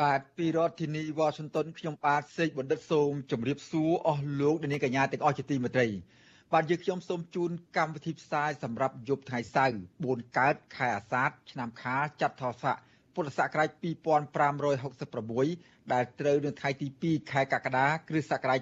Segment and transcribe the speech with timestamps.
[0.00, 5.88] បាទពីរដ្ឋធានីវ៉ាស៊ីនតោនខ្ញុំបាទសេកបណ្ឌិតសូមជម្រាបសួរអស់លោកអ្នកនាងកញ្ញាទាំងអស់ជាទីមេត្រី
[6.52, 12.76] បាទយើងខ្ញុំសូមជូនកម្មវិធីផ្សាយសម្រាប់យប់ថ្ងៃសៅរ៍4កើតខែអាសាឍឆ្នាំខាលចត្វាស័ក
[13.14, 13.68] ពុទ្ធសករាជ
[15.00, 18.60] 2566ដែលត្រូវនៅថ្ងៃទី2ខែកក្កដាគ្រិស្តសករាជ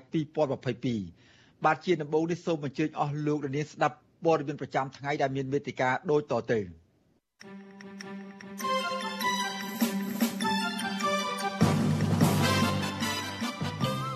[0.82, 6.60] 2022បាទជាដំបូងនេះសូមអញ្ជើញអស់លោកអ្នកនាងស្ដាប់ព័ត៌មានប្រចាំថ្ងៃដែលមានមេតិការដូចតទៅ
[7.42, 7.71] thank you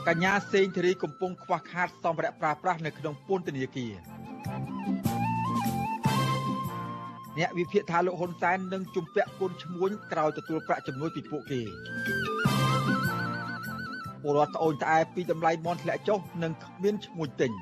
[0.08, 3.92] កញ្ញាសេងធារីកំពុងខ្វះខាតសម្ភារៈប្រើប្រាស់នៅក្នុងពន្ធនាគារ
[7.38, 11.60] អ្នកវិភាគថាលោកហ៊ុនសែននឹងជំពាក់គុណឈ្មួញក្រោយទទួលប្រាក់ចំណូលពីពួកគេ
[14.22, 17.52] ពលរដ្ឋត្អូញត្អែពីតម្លៃមន់ធ្លាក់ចុះនិងគ្មានឈ្មួញទិញ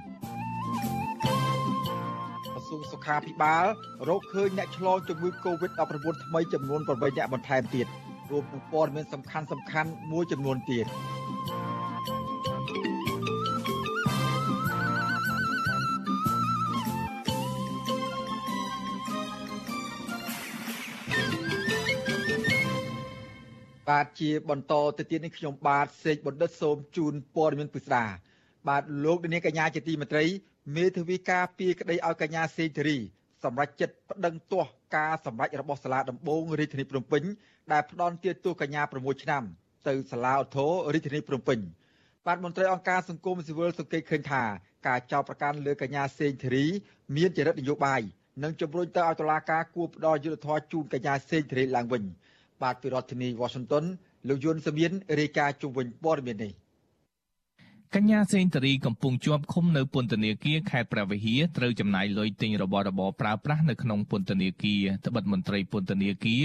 [2.53, 3.65] ក្រសួងសុខាភិបាល
[4.09, 5.81] រកឃើញអ្នកឆ្លងជំងឺ Covid-19
[6.25, 7.87] ថ្មីចំនួន8អ្នកបន្ថែមទៀត
[8.31, 10.87] រួមនឹងព័ត៌មានសំខាន់សំខាន់មួយចំនួនទៀត
[23.89, 28.05] បាទជាបន្តទៅទៀតនេះខ្ញុំបាទសេកបណ្ឌិតសូមជូនព័ត៌មានពិស្ដា
[28.69, 30.25] បាទលោកនាងកញ្ញាជាទីមេត្រី
[30.77, 32.97] មេធាវីការពីក្តីឲ្យកញ្ញាសេងធារី
[33.45, 37.23] សម្រាប់ចិត្តប្តឹងទាស់ការសម្រេចរបស់សាលាដំបងរាជធានីភ្នំពេញ
[37.73, 39.43] ដែលផ្ដន់ទាទោសកញ្ញា6ឆ្នាំ
[39.89, 41.59] ទៅសាលាឧទ្ធររាជធានីភ្នំពេញ
[42.27, 44.43] បាទមន្ត្រីអង្គការសង្គមស៊ីវិលសង្កេតឃើញថា
[44.87, 46.65] ការចោទប្រកាន់លើកញ្ញាសេងធារី
[47.17, 48.01] មានចរិតនយោបាយ
[48.43, 52.05] និងជំរុញទៅឲ្យតុលាការគួរផ្ដល់យុត្តិធម៌ជូនកញ្ញាសេងធារីឡើងវិញ។
[52.65, 53.85] បាទពីរដ្ឋធានី Washington
[54.29, 56.53] លោកយុនសមៀនរាយការណ៍ជុំវិញព័ត៌មាននេះ
[57.95, 66.45] កញ្ញាសេងតារីកំពុងជាប់ឃុំនៅពន្ធនាគារខេត្តព្រះវិហារត្រូវចំណាយលុយទិញរបស់របរប្រើប្រាស់នៅក្នុងពន្ធនាគារត្បិតមន្ត្រីពន្ធនាគារ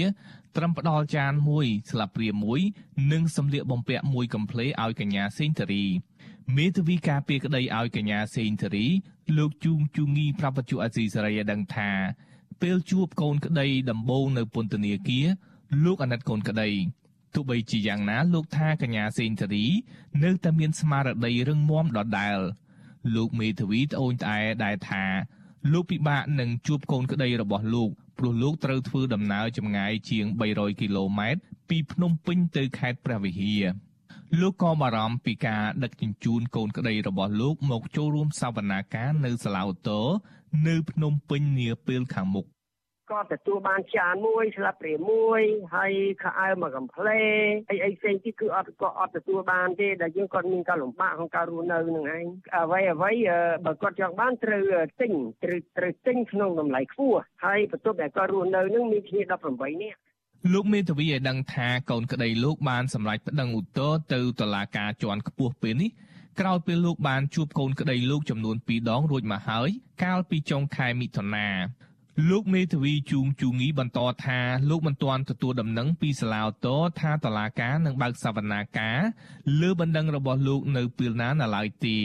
[0.56, 2.60] ត្រឹមផ្ដល់ចានមួយស្លាបព្រាមួយ
[3.12, 5.84] និងសម្លៀកបំពាក់មួយកំភ្លេឲ្យកញ្ញាសេងតារី
[6.56, 8.86] មេធាវីការពារក្តីឲ្យកញ្ញាសេងតារី
[9.38, 11.90] លោកជួងជូងីប្រាប់បច្ចុប្បន្នអាស៊ីសេរីឲ្យដឹងថា
[12.62, 15.26] ពេលជួបកូនក្តីដំបូងនៅពន្ធនាគារ
[15.84, 16.70] លោកអាណិតកូនក្តី
[17.34, 19.66] ទោះបីជាយ៉ាងណាលោកថាកញ្ញាសេងធារី
[20.24, 22.38] នៅតែមានស្មារតីរឹងមាំដដែល
[23.14, 25.04] លោកមេធាវីត្អូញត្អែដែលថា
[25.72, 33.64] លោកពិបាកនឹងជួបកូនក្តីរបស់លោកព្រោះលោកត្រូវធ្វើដំណើរចម្ងាយជាង300គីឡូម៉ែត្រពីភ្នំពេញទៅខេត្តព្រះវិហារ
[34.40, 40.00] លោកក៏បារម្ភពីការដឹកជញ្ជូនកូនក្តីរបស់លោកមកចូលរួមសវនាការនៅសាឡាវតូ
[40.66, 42.46] នៅភ្នំពេញនាពេលខាងមុខ
[43.10, 45.40] ក៏ទទួលបានចានមួយស្លាបព្រាមួយ
[45.74, 47.20] ហើយខោអាវមួយកំ pl េ
[47.70, 52.26] អីអីផ្សេងទៀតគឺអត់ក៏អត់ទទួលបានទេដែលយើងគាត់មានការលំបាកក្នុងការរស់នៅនឹងឯង
[52.56, 53.12] អ្វីអ្វី
[53.66, 54.64] បើគាត់ចង់បានត្រូវ
[55.00, 55.12] ទិញ
[55.44, 59.20] ត្រូវត្រូវទិញក្នុងតម្លៃខ្ពស់ហើយបន្ទាប់តែគាត់រស់នៅនឹងមានគ្នា
[59.52, 59.98] 18នាក់
[60.52, 65.90] លោកមេធាវីឲ្យដឹងថាកូនក្តីលោកបានសម្រេចប្តឹងឧទ្ធរទៅតុលាការជាន់ខ្ពស់ពេលនេះ
[66.40, 69.68] ក្រោយពេលលោកបានជួបកូនក្តីលោកចំនួន2ដងរួចមកហើយ
[70.02, 71.48] កាលពីចុងខែមិថុនា
[72.28, 74.38] លោកមេធាវីជួងជូងីបន្តថា
[74.70, 76.66] លោកមិនទាន់ទទួលដំណឹងពីសាឡាវត
[77.00, 78.98] ថាតឡាការនឹងបើកសវនាការ
[79.60, 81.96] លើបណ្ដឹងរបស់លោកនៅពេលណានៅឡើយទេ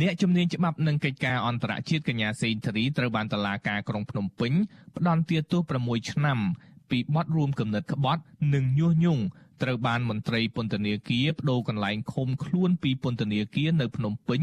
[0.00, 4.52] អ្នកជំនាញច្បាប់និងកិច្ចការអន្តរជាតិកញ្ញាសេងធារីត្រូវបានតឡាការក្រុងភ្នំពេញ
[4.96, 6.38] ផ្ដន្ទាទោស6ឆ្នាំ
[6.90, 8.22] ពីបទរួមគំនិតក្បត់
[8.54, 9.22] និងញុះញង់
[9.62, 14.42] ត្រូវបានមន្ត្រីពន្ធនាគារបដូរកន្លែងឃុំខ្លួនពីពន្ធនាគារនៅភ្នំពេញ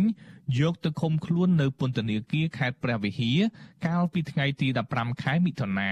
[0.60, 3.40] យកទៅឃុំខ្លួននៅពន្ធនាគារខេត្តព្រះវិហារ
[3.86, 5.92] កាលពីថ្ងៃទី15ខែមិថុនា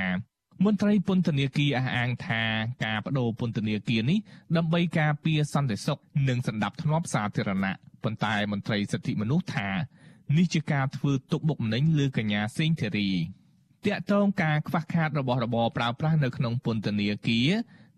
[0.64, 2.44] មន្ត្រីពន្ធនាគារអះអាងថា
[2.86, 4.20] ការបដូរពន្ធនាគារនេះ
[4.58, 7.74] ដើម្បីការពារសន្តិសុខនិងសន្តិភាពសាធារណៈ
[8.04, 9.70] ប៉ុន្តែមន្ត្រីសិទ្ធិមនុស្សថា
[10.38, 13.10] នេះជាការធ្វើទុកបុកម្នេញលើកញ្ញាសេងធារី
[13.86, 17.50] តាក់ទងការខ្វះខាតរបស់របរប្រើប្រាស់នៅក្នុងពន្ធនាគារ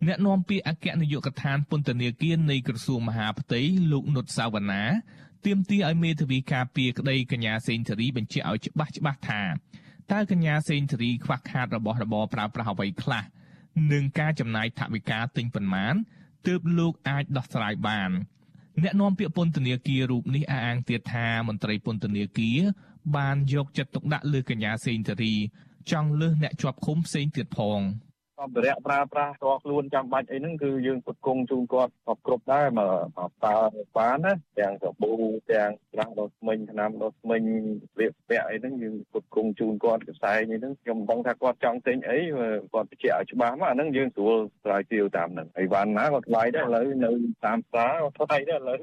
[0.06, 3.62] អ្នកនាំពាក្យអគ្គនាយកដ្ឋានពន្ធនាគារនៃក្រសួងមហាផ្ទៃ
[3.92, 4.84] លោកនុតសាវណ្ណា
[5.46, 9.42] ទាមទារឲ្យមេធាវីការពារក្តីកញ្ញាសេងធារីបញ្ជាក់ឲ្យច្បាស់ច្បាស់ថា
[10.12, 13.24] តើកញ្ញាសេងធារីខ្វះខាតរបស់របរប្រើប្រាស់អ្វីខ្លះ
[13.92, 15.94] និងការចំណាយថវិកាទិញប៉ុន្មាន
[16.48, 18.12] ទើបលោកអាចដោះស្រាយបាន
[18.84, 22.60] អ្នកនាំពាក្យពន្ធនាគាររូបនេះអះអាងទៀតថាមន្ត្រីពន្ធនាគារ
[23.16, 25.36] បានយកចិត្តទុកដាក់លើកញ្ញាសេងធារី
[25.92, 27.80] ចង់លើសអ្នកជាប់ឃុំផ្សេងទៀតផង
[28.40, 32.80] សម្ភារៈប្រើប្រាស់តខ្លួនចាំបាច់អីហ្នឹងគឺយើងផ្គត់ផ្គង់ជូនគាត់គ្រប់គ្រប់ដែរម
[33.30, 33.56] កតើ
[33.98, 35.14] បានណាទាំងសាប៊ូ
[35.52, 37.42] ទាំងច្រាស់ដុសធ្មេញថ្នាំដុសធ្មេញ
[38.00, 42.18] វាពាក់អីហ្នឹងយើងផ្គត់ផ្គង់ជូនគាត់កសែងអីហ្នឹងខ្ញុំមិនដឹងថាគាត់ចង់ទិញអី
[42.74, 47.12] គាត់បញ្ជាក់ឲ្យច្បាស់មកអាហ្នឹងយើងស្រួលស្រាវជ្រាវតាមហ្នឹងអីវ៉ាន់ណាក៏ថ្លៃដែរឥឡូវនៅ
[47.46, 48.80] តាមផ្សារក៏ថ្លៃដែរឥឡូវ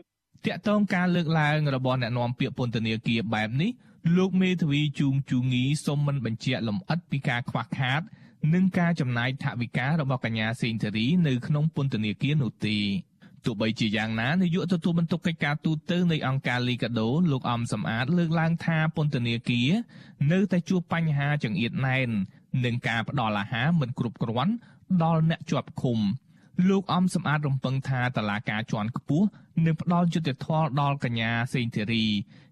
[0.47, 3.71] តាក់ទងការលើកឡើងរបស់អ្នកនាំពាក្យពន្ធនាគារបែបនេះ
[4.17, 8.03] លោកមេធាវីជួងជូងីសូមមិនបញ្ជាក់លម្អិតពីការខ្វះខាត
[8.53, 12.79] និងការចំណាយថវិការបស់កញ្ញាសេងធារីនៅក្នុងពន្ធនាគារនោះទេ
[13.45, 19.71] ទោះបីជាយ៉ាងណានាយកទទួលបន្ទុកកិច្ចការទូតទៅនៃអង្គការលីកាដូលោកអំសំអាតលើកឡើងថាពន្ធនាគារ
[20.33, 22.09] នៅតែជួបបញ្ហាចង្អៀតណែន
[22.65, 24.53] និងការផ្ដល់អាហារមិនគ្រប់គ្រាន់
[25.03, 25.99] ដល់អ្នកជាប់ឃុំ
[26.69, 29.27] លោកអំសំអាតរំពឹងថាតឡាការជាន់ខ្ពស់
[29.65, 32.05] នឹងផ្ដល់យុត្តិធម៌ដល់កញ្ញាសេងធារី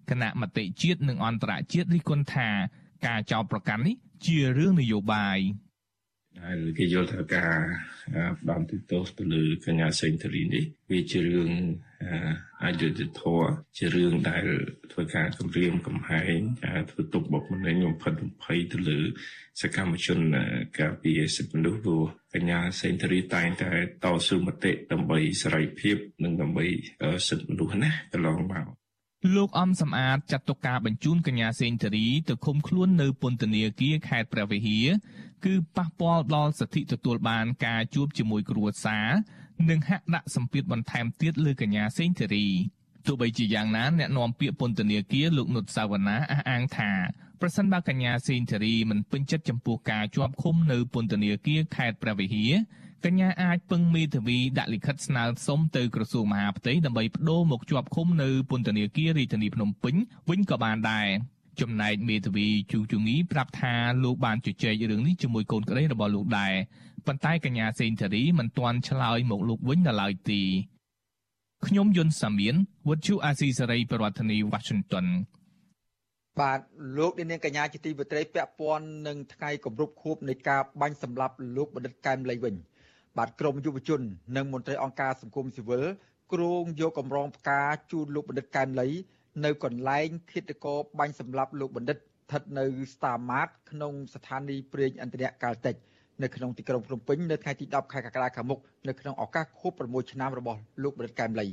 [0.09, 2.49] គណៈមតិជាតិនិងអន្តរជាតិរិះគន់ថា
[3.05, 5.39] ការចោទប្រកាន់នេះជារឿងនយោបាយ
[6.41, 7.53] ហើយគេយល់ថាការ
[8.39, 11.51] ផ្ដំទោសទៅលើកញ្ញាសេងធារីនេះវាជារឿង
[12.63, 14.45] អយុត្តិធម៌ជារឿងដែល
[14.91, 16.39] ធ្វើការគម្រាមកំហែង
[16.91, 18.99] ធ្វើទុកបុកម្នេញបំផិតបំភ័យទៅលើ
[19.61, 20.19] សកម្មជន
[20.79, 22.03] ការពារសិទ្ធិមនុស្សព្រោះ
[22.33, 23.71] កញ្ញាសេងធារីតែងតែ
[24.03, 26.65] តស៊ូមតិដើម្បីសេរីភាពនិងដើម្បី
[27.27, 28.82] សិទ្ធិមនុស្សណាកន្លងមក
[29.35, 34.87] លោកអំសំអាតចាត់ទុកការបញ្ជូនកញ្ញាសេងធារីទៅឃុំខ្លួននៅពន្ធនាគារខេត្តព្រះវិហារ
[35.45, 39.09] គឺប៉ះពាល់ដល់សិទ្ធិទទួលបានការជួបជាមួយគ្រួសារ
[39.69, 42.47] និងហាក់ដាក់សម្ពាធបន្ថែមទៀតលើកញ្ញាសេងធារី
[43.05, 46.91] ទោះបីជាយ៉ាងណាអ្នកនាំពាក្យពន្ធនាគារលោកនុតសាវណ្ណាអះអាងថា
[47.41, 52.53] ប្រសិនបើកញ្ញាសេងធារីមិនពេញចិត្តចំពោះការជាប់ឃុំនៅពន្ធនាគារខេត្តព្រះវិហារ
[53.05, 59.95] កញ្ញាអាចពឹងមេធាវីដាក់លិខិតស្នើសុំទៅក្រសួងមហាផ្ទៃដើម្បីបដូរមកជាប់ឃុំនៅពន្ធនាគាររាជធានីភ្នំពេញ
[60.29, 61.07] វិញក៏បានដែរ
[61.61, 63.73] ចំណែកមេធាវីជូជូងីប្រាប់ថា
[64.03, 66.53] លោកបានជជែករឿងនេះជាមួយកូនក្តីរបស់លោកដែរ
[67.07, 70.41] ប៉ុន្តែកញ្ញាសេងធារីមិនទាន់ឆ្លើយមកលោកវិញនៅឡើយទេ
[71.67, 72.55] ខ្ញុំយុនសាមៀន
[72.87, 75.07] វុទ្ធុអាស៊ីសេរីប្រធានាធិបតី Washington
[76.39, 76.59] បាទ
[76.97, 82.55] លោកនាងកញ្ញាជាទីវិត្រីពាក់ព័ន្ធនឹងថ្ងៃគម្រប់ខួបនៃការបាញ់សម្លាប់លោកបណ្ឌិតកែមលីវិញ
[83.17, 84.01] បាទក្រមយុវជន
[84.35, 85.83] និងមន្ត្រីអង្គការសង្គមស៊ីវិល
[86.33, 87.61] គ្រងយកកម្រងផ្កា
[87.91, 88.87] ជូនលោកបណ្ឌិតកែមលី
[89.45, 95.75] នៅកន្លែងឃាតករបាញ់សម្លាប់លោកបណ្ឌិតស្ថិតនៅស្តាម៉ាតក្នុងស្ថានីយ៍ព្រេងអន្តរកាលតិច
[96.23, 101.47] នៅក្នុងទីក្រុងភ្នំពេញនៅថ្ងៃទី10ខែកក្កដាខាងមុខនៅក្នុងឱកាសខួប6ឆ្នាំរបស់លោកបណ្ឌិតកែមលី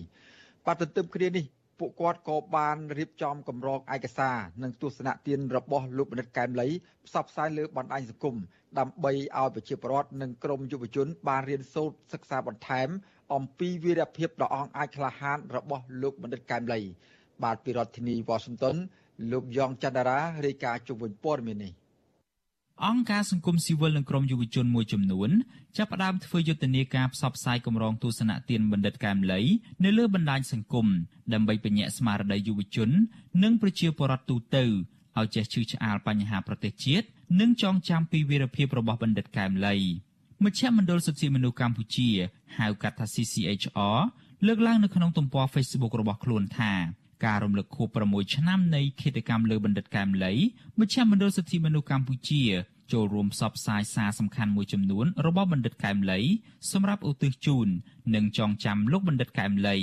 [0.66, 1.44] បាទទន្ទឹមគ្នានេះ
[1.80, 6.68] ពួកគាត់ក៏បានរៀបចំកម្រងឯកសារនិងទស្សនៈទានរបស់លោកបណ្ឌិតកែមលី
[7.06, 8.36] ផ្សព្វផ្សាយលើបណ្ដាញសង្គម
[8.78, 12.88] ដើម្បីឲ្យប្រជាពលរដ្ឋនិងក្រមយុវជន បានរៀនសូត្រសិក្សាបន្ថែម
[13.34, 16.80] អំពីវីរភាពដ៏អង់អាចក្លាហានរបស់លោកបណ្ឌិតកែមលី
[17.42, 18.76] បាទពីរដ្ឋធានី Washington
[19.32, 21.72] លោកយ៉ងច័ន្ទរារាយការណ៍ជុំវិញព័ត៌មាននេះ
[22.86, 25.30] អង្គការសង្គមស៊ីវិលនិងក្រមយុវជនមួយចំនួន
[25.76, 29.40] ចាប់ផ្ដើមធ្វើយុទ្ធនាការផ្សព្វផ្សាយកម្រងទស្សនៈទានបណ្ឌិតកែមលី
[29.84, 30.86] នៅលើបណ្ដាញសង្គម
[31.32, 32.90] ដើម្បីបញ្ញាក់ស្មារតីយុវជន
[33.42, 34.64] និងប្រជាពលរដ្ឋទូទៅ
[35.18, 37.06] ឲ្យចេះឈឺឆ្អាលបញ្ហាប្រទេសជាតិ
[37.40, 39.76] និងចងចាំពីវីរភាពរបស់បណ្ឌិតកែមលី
[40.44, 42.08] មជ្ឈមណ្ឌលសិទ្ធិមនុស្សកម្ពុជា
[42.58, 43.98] ហៅកាត់ថា CCHR
[44.46, 46.72] លើកឡើងនៅក្នុងទំព័រ Facebook របស់ខ្លួនថា
[47.24, 50.32] ការរំលឹកខួប6ឆ្នាំនៃឃាតកម្មលើបណ្ឌិតកែមលី
[50.80, 52.42] មជ្ឈមណ្ឌលសិទ្ធិមនុស្សកម្ពុជា
[52.92, 56.20] ចូលរួមផ្សព្វផ្សាយសារសំខាន់មួយចំនួនរបស់បណ្ឌិតកែមលី
[56.72, 57.68] សម្រាប់ឧទ្ទិសជូន
[58.14, 59.76] និងចងចាំលោកបណ្ឌិតកែមលី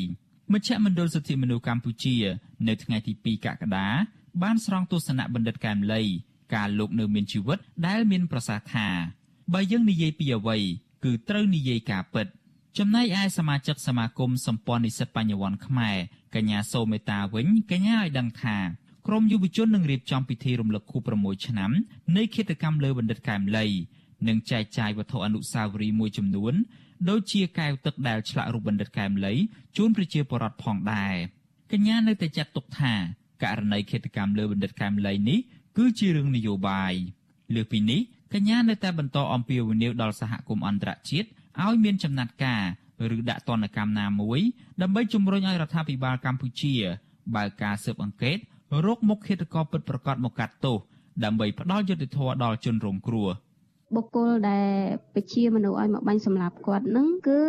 [0.54, 2.16] មជ្ឈមណ្ឌលសិទ្ធិមនុស្សកម្ពុជា
[2.68, 3.88] នៅថ្ងៃទី2កក្កដា
[4.42, 6.04] បានស្រង់ទស្សនៈបណ្ឌិតកែមលី
[6.56, 8.88] ការលោកនៅមានជីវិតដែលមានប្រសាសន៍ថា
[9.54, 10.58] បើយើងនិយាយពីអ្វី
[11.04, 12.28] គឺត្រូវនិយាយការពិត
[12.78, 15.98] ចំណែកឯសមាជិកសមាគមសម្ព័ន្ធនិស្សិតបញ្ញវន្តខ្មែរ
[16.36, 18.58] កញ្ញាសូមេតាវិញកញ្ញាឲ្យដឹងថា
[19.08, 21.72] ក្រមយុវជននឹងរៀបចំពិធីរំលឹកខួប6ឆ្នាំ
[22.18, 23.66] នៃឃាតកម្មលើបណ្ឌិតកែមលី
[24.28, 26.54] និងចែកចាយវត្ថុអនុស្សាវរីយ៍មួយចំនួន
[27.10, 29.34] ដូចជាកែវទឹកដែលឆ្លាក់រូបបណ្ឌិតកែមលី
[29.78, 31.16] ជូនប្រជាពលរដ្ឋផងដែរ
[31.72, 32.94] កញ្ញានៅតែចាត់ទុកថា
[33.44, 35.40] ករណីឃាតកម្មលើបណ្ឌិតកែមលីនេះ
[35.78, 36.94] គឺជារឿងនយោបាយ
[37.56, 38.02] លើពីនេះ
[38.34, 41.28] កញ្ញានៅតែបន្តអំពាវនាវដល់សហគមន៍អន្តរជាតិ
[41.64, 42.64] ឲ្យមានចំណាត់ការ
[43.16, 44.40] ឬដាក់ទណ្ឌកម្មណាមួយ
[44.82, 46.74] ដើម្បីជំរុញឲ្យរដ្ឋាភិបាលកម្ពុជា
[47.36, 48.38] បើកការស៊ើបអង្កេត
[48.86, 50.78] រកមុខឃាតករពិតប្រាកដមកកាត់ទោស
[51.24, 53.30] ដើម្បីផ្ដល់យុត្តិធម៌ដល់ជនរងគ្រោះ
[53.96, 54.70] បុគ្គលដែល
[55.14, 57.42] ពជាមនុស្សឲ្យមកបាញ់សម្លាប់គាត់នឹងគឺ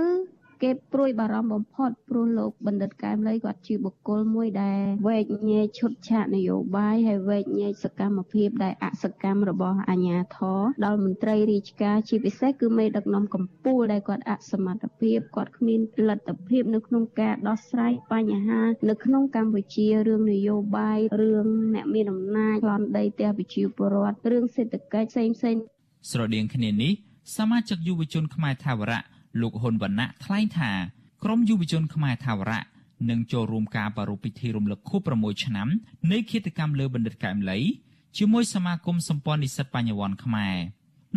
[0.63, 25.57] គេព្រួយបារម្ភបំផុតព្រោះលោកបណ្ឌិតកែមលីគាត់ជាបុគ្គលមួយដែលវែកញែកឈុតឆាកនយោបាយហើយវែកញែកសកម្មភាពដែលអសកម្មរបស់អាជ្ញាធរដល់មន្ត្រីរាជការជាពិសេសគឺមេដឹកនាំកម្ពុជាដែលគាត់អសមត្ថភាពគាត់គ្មានលទ្ធភាពនៅក្នុងការដោះស្រាយបញ្ហានៅក្នុងកម្ពុជារឿងនយោបាយរឿងអ្នកមានអំណាចប្លន់ដីផ្ទះប្រជាពលរដ្ឋរឿងសេដ្ឋកិច្ចផ្សេងផ្សេង
[26.11, 26.93] ស្រដៀងគ្នានេះ
[27.37, 30.71] សមាជិកយុវជនខ្មែរថាវរៈ លោកហ៊ុនវណ្ណៈថ្លែងថា
[31.25, 32.61] ក្រមយុវជនខ្មែរថាវរៈ
[33.11, 35.69] នឹងចូលរួមការប្រារព្ធពិធីរំលឹកខួប6ឆ្នាំ
[36.13, 37.59] នៃគិតកម្មលើបណ្ឌិតកែមលី
[38.17, 40.57] ជាមួយសមាគមសម្ព័ន្ធនិស្សិតបញ្ញវន្តខ្មែរ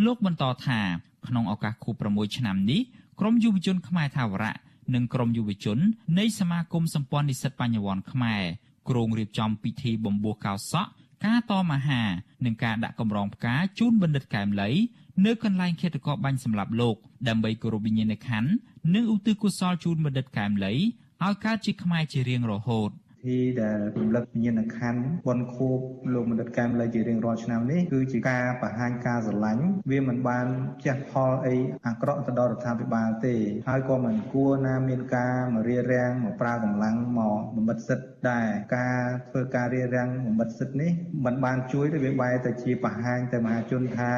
[0.04, 0.80] លោកបន្តថា
[1.26, 2.80] ក្នុងឱកាសខួប6ឆ្នាំនេះ
[3.20, 4.54] ក្រមយុវជនខ្មែរថាវរៈ
[4.94, 5.78] និងក្រមយុវជន
[6.18, 8.42] នៃសមាគមសម្ព័ន្ធនិស្សិតបញ្ញវន្តខ្មែរ
[8.88, 10.90] គ្រងរៀបចំពិធីបំពោះកោសក់
[11.24, 12.08] ការតមអាហារ
[12.44, 14.70] និងការដាក់កម្រងផ្កាជូនបណ្ឌិតកែមលី
[15.26, 16.96] នៅកន្លែងឃាតករបាញ់សម្លាប់លោក
[17.28, 18.50] ដើម្បីគោរពវិញ្ញាណក្ខន្ធ
[18.94, 22.90] និងឧទ្ទិសកុសលជូនបណ្ឌិតកែមលីឲ្យកើតជាខ្មែរជារៀងរហូត។
[23.24, 25.78] ធីដែលរំលឹកវិញ្ញាណក្ខន្ធបុណ្យខួប
[26.14, 30.46] លោកមនិតកែមលីជារៀងរាល់ឆ្នាំនេះគឺជាការបង្ហាញការស្រឡាញ់វាមិនបាន
[30.84, 33.34] ជះផលអីអាក្រក់ទៅដល់រដ្ឋាភិបាលទេ
[33.68, 38.98] ហើយក៏មិនគួរណាមានការមករារាំងមកប្រើកម្លាំងមកបំបិតសិទ្ធិ ដែរការ
[39.28, 40.90] ធ្វើការរារាំងបំបិតសិទ្ធិនេះ
[41.24, 44.12] មិនបានជួយទេវាបែរទៅជាបង្ហាញទៅមហាជនថា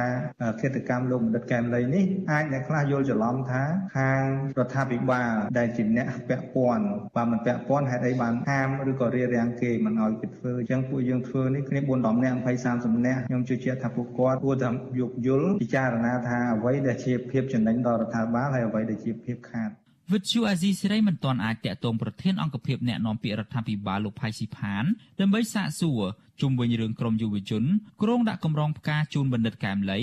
[0.62, 3.62] គិតកម្មលោកមនិតកែមលីនេះអាចអ្នកខ្លះយល់ច្រឡំថា
[3.96, 4.23] ខាង
[4.58, 12.46] រដ្ឋាភិបាលដែលជាអ្នកពាក់ព័ន្ធបើមិនពាក់ព័ន្ធហេតុអីបានហាមឬក៏រារាំងគេមិនឲ្យគេធ្វើអញ្ចឹងពួកយើងធ្វើនេះគ្នា4 10នាក់20
[12.80, 19.70] 30នាក់ខ្ញុំជឿជាក់ថាពួកគាត់គួរតែយោគយល់ពិចារណាថាអ្វីដែលជាភាពចំណេញដល់រដ្ឋាភិបាលហើយអ្វីដែលជាភាពខាត
[20.12, 24.84] វិទ្យុអាស៊ីសេរីមិនទាន់អាចតាក់ទងប្រធានអង្គភិបអ្នកណែនាំពាក្យរដ្ឋាភិបាលលោកផៃស៊ីផាន
[25.20, 26.02] ដើម្បីសាកសួរ
[26.40, 27.64] ជុំវិញរឿងក្រមយុវជន
[28.02, 30.00] ក្រុងដាក់កម្រងផ្កាជូនបណ្ឌិតកែមលី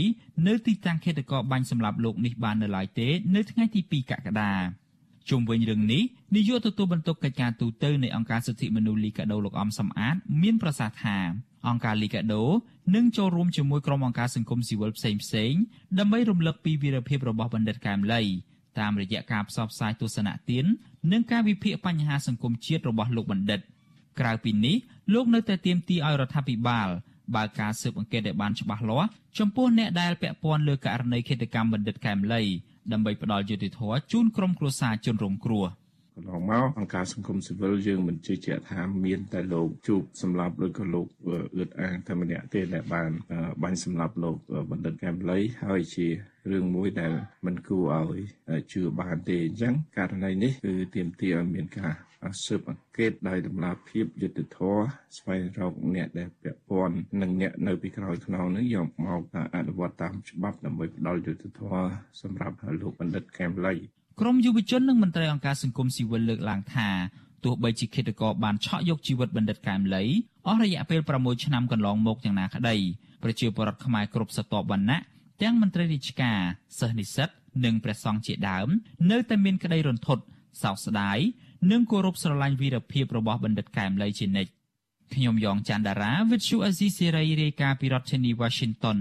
[0.47, 4.53] នៅទីតាំងខេត្តកោបាញ់សម្រាប់លោកនេះបាននៅឡើយទេ នៅថ្ងៃទី2កក្កដា
[5.29, 6.03] ជុំវិញរឿងនេះ
[6.35, 11.17] នាយកទទួលបន្ទុកកិច្ចការទូតនៃអង្គការសិទ្ធិមនុស្សលីកាដូលោកអំសំអាត មានប្រសាសន៍ថា
[11.67, 12.43] អង្គការលីកាដូ
[12.95, 15.53] នឹងចូលរួមជាមួយក្រុមអង្គការសង្គមស៊ីវិលផ្សេងផ្សេង
[15.99, 18.21] ដើម្បីរំលឹកពីវីរភាពរបស់បណ្ឌិតកែមលី
[18.79, 20.65] តាមរយៈការផ្សព្វផ្សាយទស្សនៈទាន
[21.11, 23.59] និងការវិភាគបញ្ហាសង្គមជាតិរបស់លោកបណ្ឌិត
[24.19, 24.75] ក្រៅពីនេះ
[25.13, 26.89] លោកនៅតែទាមទារឲ្យរដ្ឋាភិបាល
[27.35, 29.09] បើកការស៊ើបអង្កេតឲ្យបានច្បាស់លាស់
[29.39, 32.43] ចំពោះអ្នកដែលពាក់ព័ន្ធលើករណីឃាតកម្មបណ្ឌិតកែមលី
[32.91, 35.65] ដើម្បីផ្ដល់យុត្តិធម៌ជូនក្រុមគ្រួសារជនរងគ្រោះ
[36.15, 41.07] កន្លងមកអង្គការសង្គមស៊ីវិលយើងមិនជឿជាក់ថាមានតែលោកជួបសម្រាប់ឬក៏លោក
[41.57, 43.11] អឺតអាងតែម្នាក់ទេដែលបាន
[43.63, 44.37] បាញ់សម្រាប់លោក
[44.71, 46.07] បណ្ឌិតកែមលីហើយជា
[46.51, 47.13] រឿងមួយដែល
[47.45, 48.21] មិនគួរឲ្យ
[48.73, 51.93] ជឿបានទេអញ្ចឹងករណីនេះគឺទាមទារឲ្យមានការ
[52.45, 54.83] ស៊ើបអង្កេតដោយតម្លាភាពយុត្តិធម៌
[55.17, 59.21] ស្វែងរកអ្នកដែលពាក់ព័ន្ធនិងអ្នកនៅពីក្រោយខ្នងនេះយកមក
[59.55, 61.91] អនុវត្តតាមច្បាប់ដើម្បីផ្ដល់យុត្តិធម៌
[62.21, 63.75] សម្រាប់លោកបណ្ឌិតកែមលី
[64.19, 66.87] ក្រមយុវជននិងមន្ត្រីអង្គការសង្គមស៊ីវិលលើកឡើងថា
[67.43, 70.03] ទោះបីជាឃាតករបានឆក់យកជីវិតបណ្ឌិតកែមលី
[70.47, 72.75] អស់រយៈពេល6ឆ្នាំកន្លងមកយ៉ាងណាក្តី
[73.23, 74.99] ប្រជាពលរដ្ឋខ្មែរគ្រប់ស្រទាប់វណ្ណៈ
[75.41, 76.39] ទាំងមន្ត្រីរាជការ
[76.79, 77.29] សិស្សនិស្សិត
[77.65, 78.67] និងព្រះសង្ឃជាដើម
[79.11, 80.23] នៅតែមានក្តីរន្ធត់
[80.61, 81.17] សោកស្ដាយ
[81.71, 84.51] និងគោរពស្រឡាញ់វីរភាពរបស់បណ្ឌិតកែមលីជានិច្ច
[85.13, 88.99] ខ្ញុំយ៉ងច័ន្ទដារាវិទ្យុអេស៊ីសេរីរាយការណ៍ពីរដ្ឋធានី Washington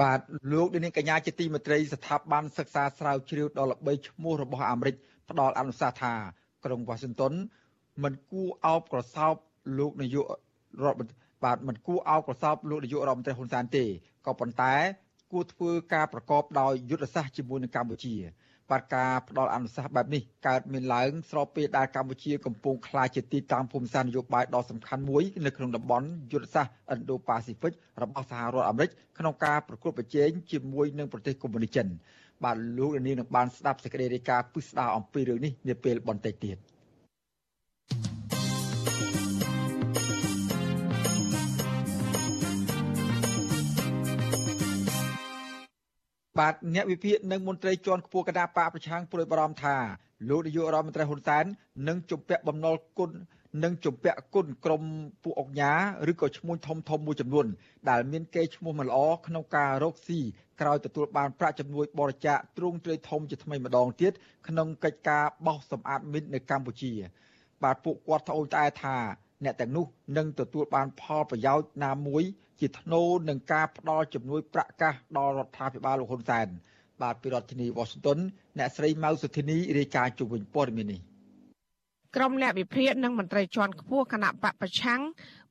[0.00, 0.20] បាទ
[0.52, 4.94] លោកនាងកញ្ញាជាទីមេត្រីស្ថាប័នសិក្សាស្រាវជ្រាវដ៏ល្បីឈ្មោះរបស់អាមេរិក
[5.30, 6.14] ផ្ដល់អនុសាសន៍ថា
[6.64, 7.34] ក្រុង Washington
[8.02, 9.34] មិនគួរអោបក្រសោប
[9.78, 10.26] លោកនាយក
[10.84, 11.12] រដ្ឋ
[11.44, 13.84] បាទមិនគួរអោបក្រសោបលោកនាយករដ្ឋមន្ត្រីហ៊ុនសែនទេ
[14.26, 14.74] ក៏ប៉ុន្តែ
[15.32, 18.14] គួរធ្វើការប្រកបដោយយុទ្ធសាស្ត្រជាមួយនឹងកម្ពុជា
[18.72, 31.86] បាទការផ្ដល់អនុសាសន៍បែបនេះកើតមានឡើងស្របពេលដែលកម្ពុជាកំពុងក្លាយជាទីតាំងភូមិសាស្ត្រនយោបាយដ៏សំខាន់មួយនៅក្នុងតំបន់យុទ្ធសាស្ត្រ Indo-Pacific របស់សហរដ្ឋអាមេរិកក្នុងការប្រកួតប្រជែងជាមួយនឹងប្រទេសកុម្មុយនីសចិន
[32.44, 36.58] បាទលោកនាងនឹងបានស្ដាប់សេចក្តីរាយការណ៍ពិស្ដារអំពីរឿងនេះនាពេលបន្តិចទៀត។
[46.38, 49.76] បាទអ្នកវិភាគនិងមន្ត្រីជាន់ខ្ពស់គណៈបកប្រឆាំងព្រួយបារម្ភថា
[50.28, 51.44] លោកនាយករដ្ឋមន្ត្រីហ៊ុនសែន
[51.88, 53.10] នឹងជំពាក់បំណុលគុណ
[53.64, 54.82] និងជំពាក់គុណក្រម
[55.22, 55.72] ពួកអុកញ៉ា
[56.10, 57.46] ឬក៏ឈ្មោះធំធំមួយចំនួន
[57.90, 60.20] ដែលមានកេរ្តិ៍ឈ្មោះមិនល្អក្នុងការរកស៊ី
[60.60, 64.12] ក្រោយទទួលបានប្រាក់ជំនួយបរិច្ចាគទ្រង់ទ្រាយធំជាថ្មីម្ដងទៀត
[64.48, 66.92] ក្នុងកិច្ចការបោះសម្អាតមីននៅកម្ពុជា
[67.62, 68.96] បាទពួកគាត់ត្អូញត្អែថា
[69.44, 69.86] អ្នកទាំងនោះ
[70.16, 72.24] នឹងទទួលបានផលប្រយោជន៍ណាមួយ
[72.62, 76.46] ជាថ្នូរនឹងការផ្ដល់ជំនួយប្រាក់កាសដល់រដ្ឋាភិបាលលោកហ៊ុនសែន
[77.02, 78.18] បាទពីរដ្ឋធានី Washington
[78.58, 81.00] អ្នកស្រីម៉ៅសុធីនីរាយការណ៍ជុំវិញព័ត៌មាននេះ
[82.16, 85.00] ក្រុមអ្នកវិភាគនិងមន្ត្រីជាន់ខ្ពស់គណៈបកប្រឆាំង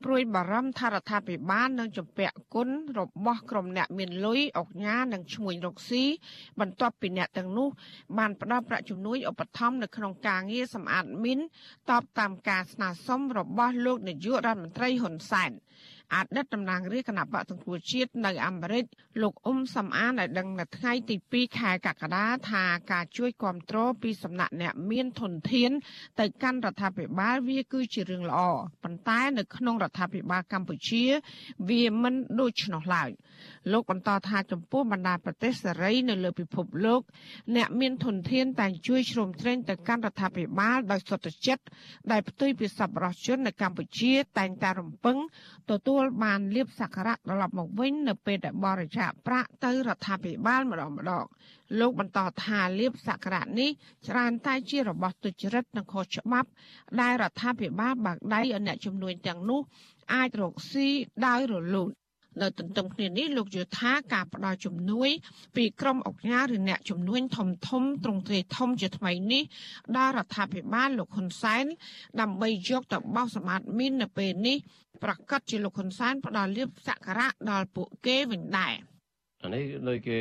[0.04, 6.04] ព្រួយបារម្ភថារដ្ឋាភិបាលនឹងជំពាក់គុណរបស់ក្រុមអ្នកមានលុយអុកញ៉ានិងឈ្មួញរកស៊ី
[6.60, 7.70] បន្ទាប់ពីអ្នកទាំងនោះ
[8.18, 11.40] បានផ្ដល់ប្រាក់ជំនួយឧបត្ថម្ភនៅក្នុងការងារសម្អាតមីន
[11.90, 15.52] តបតាមការស្នើសុំរបស់លោកនាយករដ្ឋមន្ត្រីហ៊ុនសែន
[16.16, 18.86] អតីតតំណាងរាជគណៈបកសង្គ្រោះជាតិនៅអាមេរិក
[19.22, 25.72] លោកអ៊ុំសំអានឲ្យដឹងនៅថ្ងៃទី2ខែកក្កដាថាការជួយគ្រប់គ្រងពីសំណាក់អ្នកមានធនធាន
[26.20, 28.42] ទៅកាន់រដ្ឋាភិបាលវាគឺជារឿងល្អ
[28.84, 31.04] ប៉ុន្តែនៅក្នុងរដ្ឋាភិបាលកម្ពុជា
[31.70, 33.10] វាមិនដូច្នោះឡើយ
[33.72, 37.02] លោកបន្តថាចំពោះបណ្ដាប្រទេសសេរីនៅលើពិភពលោក
[37.56, 41.64] អ្នកមានធនធានតែងជួយជ្រោមជ្រែងទៅកាន់រដ្ឋាភិបាលដោយសុទ្ធចិត្ត
[42.12, 45.18] ដែលផ្ទុយពីសប្បុរសជននៅកម្ពុជាតែងតែរំពឹង
[45.72, 51.26] ទទួលបានលៀបសក្ការៈត្រឡប់មកវិញនៅពេលដែលបរិច្ចាគប្រាក់ទៅរដ្ឋាភិបាលម្ដងម្ដង
[51.80, 53.70] លោកបន្តថាលៀបសក្ការៈនេះ
[54.08, 56.50] ច្រើនតែជារបស់ទុច្ចរិតនិងខុសច្បាប់
[57.02, 59.62] ដែលរដ្ឋាភិបាលបាក់ដៃឲ្យអ្នកជំនួញទាំងនោះ
[60.14, 60.88] អាចរកស៊ី
[61.26, 61.90] ដោយរលូន
[62.40, 65.10] នៅទន្ទឹមគ្នានេះលោកយល់ថាការផ្ដល់ជំនួយ
[65.56, 69.44] ពីក្រមអង្គការឬអ្នកជំនួញធំធំទ្រង់ទ្រាយធំជាថ្មីនេះ
[69.98, 71.66] ដល់រដ្ឋាភិបាលលោកហ៊ុនសែន
[72.22, 74.58] ដើម្បីយកទៅបោះសម្បត្តិមីននៅពេលនេះ
[75.04, 78.76] ប្រកាសជាលោកហ៊ុនសែនផ្ដល់លៀបសក្ការៈដល់ពួកគេវិញដែរ។
[79.44, 80.20] អានេះដូចគេ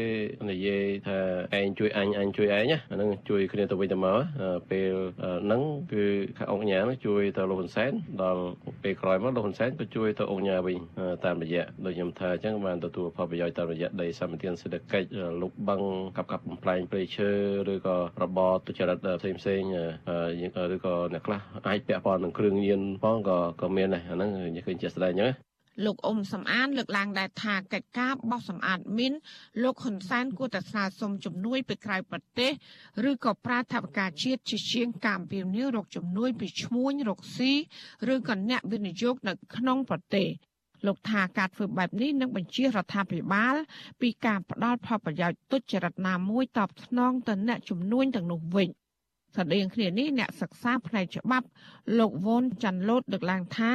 [0.50, 1.19] និយាយថា
[1.59, 4.19] ឯងជួយអញអញជួយឯងណាអានឹងជួយគ្នាទៅវិញទៅមក
[4.71, 4.95] ពេល
[5.45, 5.62] ហ្នឹង
[5.93, 6.05] គឺ
[6.39, 8.43] ខាងអង្គញាជួយទៅលោកហ៊ុនសែនដល់
[8.83, 10.79] ពេលក្រោយមកលោកហ៊ុនសែនក៏ជួយទៅអង្គញាវិញ
[11.25, 15.09] តាមរយៈដូចខ្ញុំថាអញ្ចឹងបានទទួលផលប្រយោជន៍តាមរយៈដីសម្បត្តិសេដ្ឋកិច្ច
[15.43, 15.81] លុបបឹង
[16.17, 17.31] កាប់កាប់បំផ្លែងព្រៃឈើ
[17.73, 19.62] ឬក៏របរទុច្ចរិតផ្សេងផ្សេង
[20.75, 24.31] ឬក៏អ្នកខ្លះអាចពាក់ព័ន្ធនឹងគ្រឿងញៀនផងក៏ក៏មានដែរអាហ្នឹង
[24.67, 25.50] ឃើញជាក់ស្ដែងអញ្ចឹង
[25.85, 29.13] លោកអ៊ុំសំអានលើកឡើងដែរថាកិច្ចការបោះសម្អាតមីន
[29.63, 32.53] លោកហ៊ុនសែនគួរតែស្នើសុំជំនួយពីក្រៅប្រទេស
[33.09, 37.53] ឬក៏ប្រើថវិកាជាតិជាជាងការអំពាវនាវរកជំនួយពីឈ្មួញរកស៊ី
[38.13, 40.29] ឬក៏អ្នកវិនិយោគនៅក្នុងប្រទេស
[40.87, 43.55] លោកថាការធ្វើបែបនេះនឹងបញ្ជារដ្ឋាភិបាល
[44.01, 48.69] ពីការផ្ដាល់ផលប្រយោជន៍ទុច្ចរិតណាមួយតបស្នងទៅអ្នកជំនួញទាំងនោះវិញ
[49.37, 51.47] ស្តីងគ្នានេះអ្នកសិក្សាផ្នែកច្បាប់
[51.99, 53.73] លោកវ៉ុនចាន់លូតលើកឡើងថា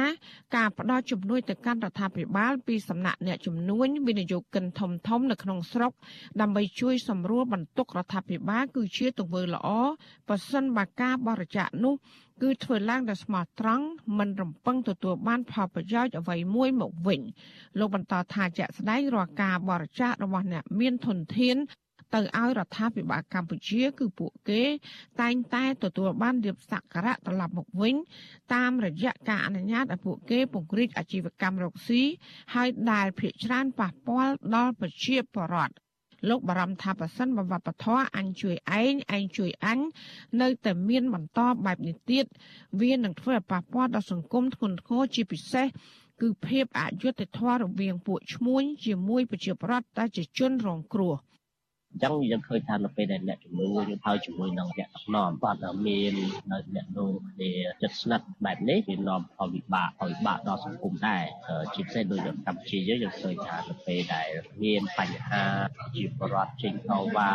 [0.56, 5.92] ការផ្ដល់ជំនួយទៅកាន់រដ្ឋាភិបាលពីសំណាក់អ្នកជំនួញវិនិយោគិនធំធំនៅក្នុងស្រុក
[6.40, 9.68] ដើម្បីជួយសម្រួលបន្ទុករដ្ឋាភិបាលគឺជាទង្វើល្អ
[10.28, 11.94] ប្រសិនបើការបរិច្ចាគនោះ
[12.42, 13.86] គឺធ្វើឡើងដោយស្មោះត្រង់
[14.18, 17.20] មិនរំពឹងទទួលបានផលប្រយោជន៍អ្វីមួយមកវិញ
[17.78, 21.56] លោកបន្តថាជាក់ស្ដែងរាល់ការបរិច្ចាគរបស់អ្នកមានធនធាន
[22.14, 24.62] ទៅឲ្យរដ្ឋាភិបាលកម្ពុជា គឺពួកគេ
[25.20, 27.94] តែងតែទទួលបានលៀបសក្ការៈត្រឡប់មកវិញ
[28.54, 32.02] តាមរយៈការអនុញ្ញាតឲ្យពួកគេពង្រីកអាជីវកម្មរកស៊ី
[32.54, 35.74] ហើយដែលភាគច្រើនប៉ះពាល់ដល់ប្រជាពលរដ្ឋ
[36.28, 39.78] លោកបារម្ភថាប្រសិនបើវប្បធម៌អញជួយឯងឯងជួយអញ
[40.40, 42.24] នៅតែមានបន្តបែបនេះទៀត
[42.80, 45.66] វានឹងធ្វើឲ្យប៉ះពាល់ដល់សង្គមធ្ងន់ធ្ងរជាពិសេស
[46.20, 51.14] គឺភាពអយុត្តិធម៌រវាងពួកឈ្មួញជាមួយប្រជាប្រដ្ឋដែលជាជនរងគ្រោះ។
[51.96, 56.14] អញ្ចឹងយើងឃើញថានៅពេលដែលអ្នកជំនួយយើងហើយជាមួយនឹងអ្នកដឹកនាំគាត់មាន
[56.52, 61.24] នៅអ្នកនោះគ្នាចិត្តស្និទ្ធបែបនេះវានាំផលវិបាកផលវិបាកដល់សង្គមដែរ
[61.74, 64.28] ជាពិសេសដូចកម្ពុជាយើងយើងឃើញថានៅពេលដែល
[64.62, 65.44] មានបញ្ហា
[65.94, 67.32] ជីវរដ្ឋចេញទៅវ៉ា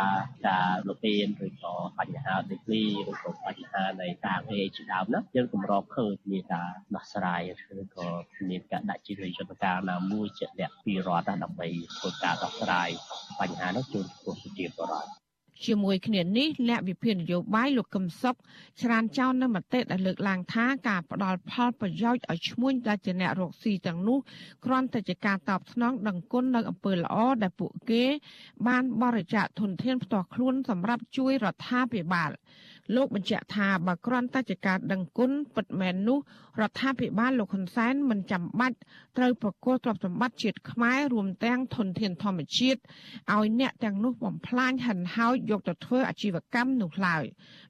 [0.48, 7.40] ការលពៀនឬក៏បញ្ហាដីធ្លីឬក៏បញ្ហានៃការងារជាដើមណាយើងកម្រឃើញមានការដោះស្រាយ
[7.80, 8.06] ឬក៏
[8.50, 12.88] មានការដាក់ជាយន្តការណាមួយជាក់លាក់ពីរដ្ឋដើម្បីធ្វើការដោះស្រាយ
[13.40, 15.22] បញ្ហានោះជូនប្រជាប្រជាពលរដ្ឋ
[15.66, 18.36] ជាមួយគ្នានេះអ្នកវិភាគនយោបាយលោកកឹមសុខ
[18.82, 24.18] ច្រានចោលនៅមតិដែលលើកឡើងថាការផ្ដាល់ផលប្រយោជន៍ឲ្យឈ្មួញដែលជាអ្នករកស៊ីទាំងនោះ
[24.64, 28.04] គ្រាន់តែជាការតបស្នងដឹងគុណនៅអំពើល្អដែលពួកគេ
[28.68, 32.30] បានបរិច្ចាគធនធានផ្ទាល់ខ្លួនសម្រាប់ជួយរដ្ឋាភិបាល
[32.94, 36.18] លោកបញ្ជាក់ថាបើគ្រាន់តែជាការដឹងគុណពិតមែននោះ
[36.60, 38.76] រដ្ឋាភិបាលលោកហ៊ុនសែនមិនចាំបាច់
[39.16, 42.80] ត្រូវប្រគល់ទ្រព្យសម្បត្តិជាតិខ្មែររួមទាំងធនធានធម្មជាតិ
[43.32, 47.24] ឲ្យអ្នកទាំងនោះបំផ្លាញហិនហោចយកទៅធ្វើអាជីវកម្មនោះឡើយ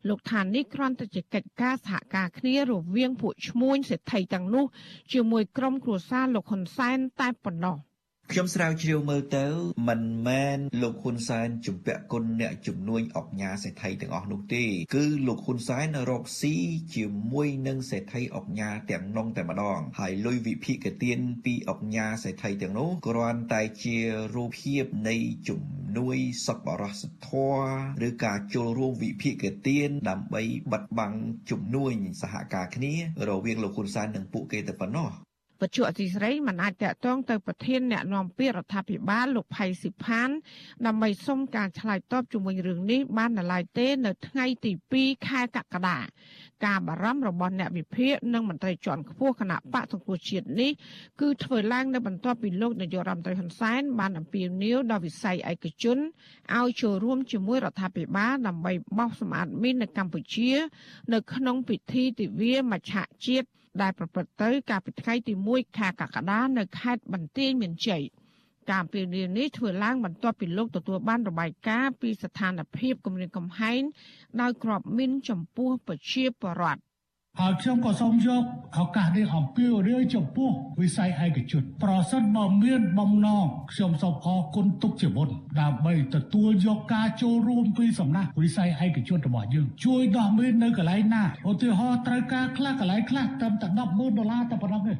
[0.09, 4.65] លោកថានេះគ្រាន់តែជាកិច្ចការសហការគ្នារវាងពួកឈ្មួញសេដ្ឋីទាំងនោះ
[5.13, 7.79] ជាមួយក្រុមគ្រួសារលោកហ៊ុនសែនតែប៉ុណ្ណោះ។
[8.35, 9.47] ខ្ញុំស្រាវជ្រាវមើលទៅ
[9.89, 14.65] មិនមែនលោកហ៊ុនសែនជំពាក់គុណអ្នកជំនួយអុកញ៉ាសេដ្ឋីទាំងអស់នោះទេ
[14.95, 16.55] គឺលោកហ៊ុនសែនរកស៊ី
[16.95, 23.97] ជាមួយនឹងសេដ្ឋីអុកញ៉ាទាំងនងតែម្ដងហើយលុយវិភាគទានពីអុកញ៉ាសេដ្ឋីទាំងនោះគ្រាន់តែជា
[24.35, 25.17] រូបភាពនៃ
[25.49, 25.61] ជំ
[25.99, 26.17] នួយ
[26.47, 30.43] សប្បុរសធម៌ឬការចូលរួមវិភាគទានដើម្បី
[30.73, 31.15] បិទបាំង
[31.51, 31.93] ជំនួយ
[32.23, 32.93] សហការគ្នា
[33.29, 35.13] រវាងលោកហ៊ុនសែននិងពួកគេតែប៉ុណ្ណោះ
[35.63, 40.29] វត្ថុអសីស្រីមិនអាចតកតងទៅប្រធានអ្នកនាំពាក្យរដ្ឋាភិបាលលោកផៃស៊ីផាន
[40.87, 45.99] ដើម្បីសុំការឆ្លើយតបជុំវិញរឿងនេះបាននៅឡើយទេ នៅថ្ងៃទី2ខែកក្កដា
[46.65, 50.71] ការបារម្ភរបស់អ្នកវិភាគនិងមន្ត្រីជាន់ខ្ពស់គណៈបកសង្គ្រោះជាតិនេះ
[51.21, 55.99] គឺធ្វើឡើងនៅបន្ទាប់ពីលោកនាយករដ្ឋមន្ត្រីហ៊ុនសែនបានអំពាវនាវដល់វិស័យឯកជន
[56.57, 60.51] ឲ្យចូលរួមជាមួយរដ្ឋាភិបាលដើម្បីបោះសម្អាតមីននៅកម្ពុជា
[61.13, 62.95] នៅក្នុងពិធីទិវាមច្ឆ
[63.27, 63.49] ជាតិ
[63.81, 68.03] ដែលប្រព្រឹត្តទៅកាលពីថ្ងៃទី1ខែកក្កដានៅខេត្តបន្ទាយមានជ័យ
[68.71, 69.07] ការពៀន
[69.39, 73.81] នេះធ្វើឡើងបន្ទាប់ពីលោកទទួលបានរបាយការណ៍ពីស្ថានភាពគម្រាមកំហែង
[74.41, 76.81] ដោយក្របមីនចំពោះប្រជាពលរដ្ឋ
[77.41, 78.43] ហើយខ្ញុំក៏សូមយក
[78.79, 85.29] ឱកាសនេះអំពាវនាវចំពោះវិស័យឯកជនប្រសិនបើមានបំណងខ្ញុំសូមអរគុណទុកជាមុន
[85.61, 94.95] ដើម្បីទទួលយកការចូលរួមពីសំណាក់វិស័យឯកជនរបស់យើងជួយដោះមាននៅកន្លែងណាឧទាហរណ៍ត្រូវការខ្លះកន្លែងខ្លះត្រឹមតែ100000ដុល្លារតែប៉ុណ្ណឹងទេ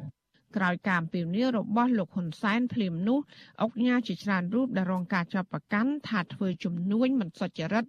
[0.57, 3.19] ក្រោយការអំពាវនាវរបស់លោកហ៊ុនសែនភ្លាមនោះ
[3.61, 7.85] អង្គញាជាច្រើនរូបដែលរងការចាប់ប្រកាន់ថាធ្វើជំនួញមិនសុចរិត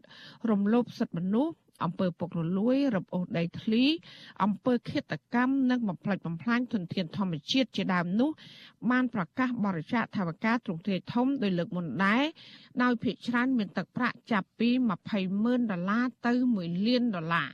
[0.51, 3.85] រំលោភសិទ្ធិមនុស្ស អំពើពុករលួយរឹបអូសដីធ្លី
[4.43, 8.31] អំពើឃាតកម្មនិងបំផ្លិចបំផ្លាញធនធានធម្មជាតិជាដើមនោះ
[8.91, 12.25] បានប្រកាសបរិច្ចាគថវិកាទ្រង់ទ្រាយធំដោយលើកមុនដែរ
[12.83, 14.69] ដោយភាគច្រើនមានទឹកប្រាក់ចាប់ពី
[15.07, 17.49] 20ម៉ឺនដុល្លារទៅ1លានដុល្លារ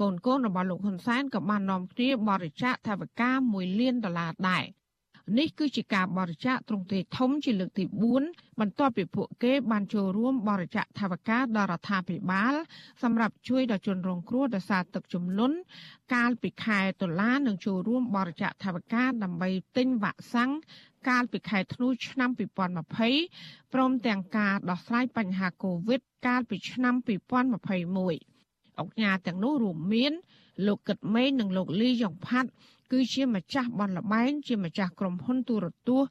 [0.00, 4.64] កូនកូនរបស់លោកហ៊ុនសែនក៏បាននាំគ្នាបរិច្ចាគថវិកា1លានដុល្លារដែរ
[5.36, 7.84] នេះគឺជាការបរិច្ចាគទ្រង់ទ្រាយធំជាលើកទី
[8.22, 12.54] 4បន្ទាប់ពីពួកគេបានចូលរួមបរិច្ចាគថវិកាដល់រដ្ឋាភិបាល
[13.02, 15.56] សម្រាប់ជួយដល់ជនរងគ្រោះដោយសារទឹកជំនន់
[16.14, 20.50] កាលពីខែតុលានឹងចូលរួមបរិច្ចាគថវិកាដើម្បីទិញវ៉ាក់សាំង
[21.08, 22.30] កាលពីខែធ្នូឆ្នាំ
[23.06, 30.12] 2020ព្រមទាំងការដោះស្រាយបញ្ហាកូវីដកាលពីឆ្នាំ2021អង្គការទាំងនោះរួមមាន
[30.66, 32.50] លោកកឹតមេងនិងលោកលីយ៉ុងផាត់
[32.92, 36.10] គឺជាម្ចាស់បនលបែងជាម្ចាស់ក្រុមហ៊ុនទូរទស្សន៍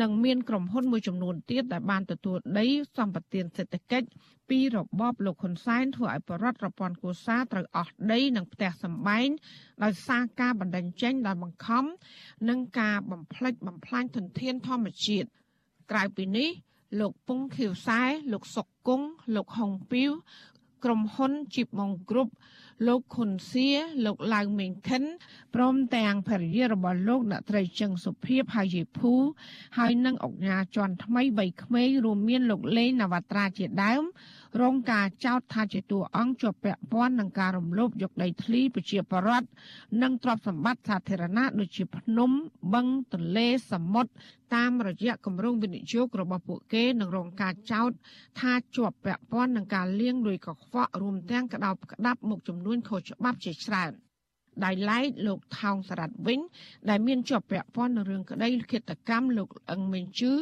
[0.00, 4.08] និងមានក្រុមហ៊ុនមួយចំនួនទៀតដែលបានទទួលដីសម្បត្តិសេដ្ឋកិច្ច
[4.50, 9.28] ពីរបបលោកហ៊ុនសែនធ្វើឲ្យបរដ្ឋរពាន់គូសាត្រូវអស់ដីនិងផ្ទះសម្បែង
[9.84, 11.84] ដោយសារការបណ្ដឹងចេញដោយបង្ខំ
[12.48, 15.28] និងការបំផ្លិចបំផ្លាញធនធានធម្មជាតិ
[15.90, 16.48] ក្រៅពីនេះ
[17.00, 18.00] លោកពុងខៀវសែ
[18.32, 20.10] លោកសុកគង់លោកហុងពីវ
[20.84, 22.32] ក្រុមហ៊ុនជីបម៉ុងគ្រប់
[22.86, 23.68] លោកខុនសៀ
[24.04, 25.02] លោកឡៅមេងខិន
[25.54, 29.12] ព្រមទាំងភរិយារបស់លោកអ្នកត្រីជឹងសុភីផាយីភូ
[29.78, 34.04] ហើយនិងអុកញ៉ាជាន់ថ្មីបីក្មេងរួមមានលោកលេងនវត្រាជាដើម
[34.62, 39.48] រងការចោទថាជាតួអង្គជាប់ពាក់ព័ន្ធនឹងការរំលោភយកដីធ្លីប្រជាពលរដ្ឋ
[40.02, 42.30] និងទ្រព្យសម្បត្តិសាធារណៈដូចជាភ្នំ
[42.74, 44.10] បឹងទន្លេសមុទ្រ
[44.54, 47.90] តាមរយៈគម្រោងវិនិយោគរបស់ពួកគេនឹងរងការចោទ
[48.40, 53.92] ថាជាប់ពាក់ព័ន្ធនឹងការលាងលុយកខ្វក់រួមទាំងក្តោបក្តាប់មុខចំនួនខុសច្បាប់ជាច្រើន។
[54.64, 56.40] ដោយឡែកលោកថោងសារ៉ាត់វិញ
[56.90, 60.32] ដែលមានជាប់ពាក់ព័ន្ធនឹងរឿងក្តីឃាតកម្មលោកអឹងមេងជឺ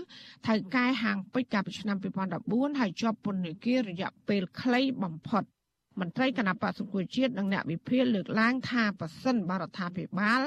[0.47, 1.97] ថៅកែហាងពេជ្រកាលពីឆ្នាំ
[2.39, 5.45] 2014ហើយជាប់ពន្ធនាគាររយៈពេលខ្លីបំផុត
[6.01, 10.41] មន្ត្រីគណៈបក្សសង្គ្រោះជាតិនិងអ្នកវិភាគលើកឡើងថាប៉ះសិនបរដ្ឋាភិបាល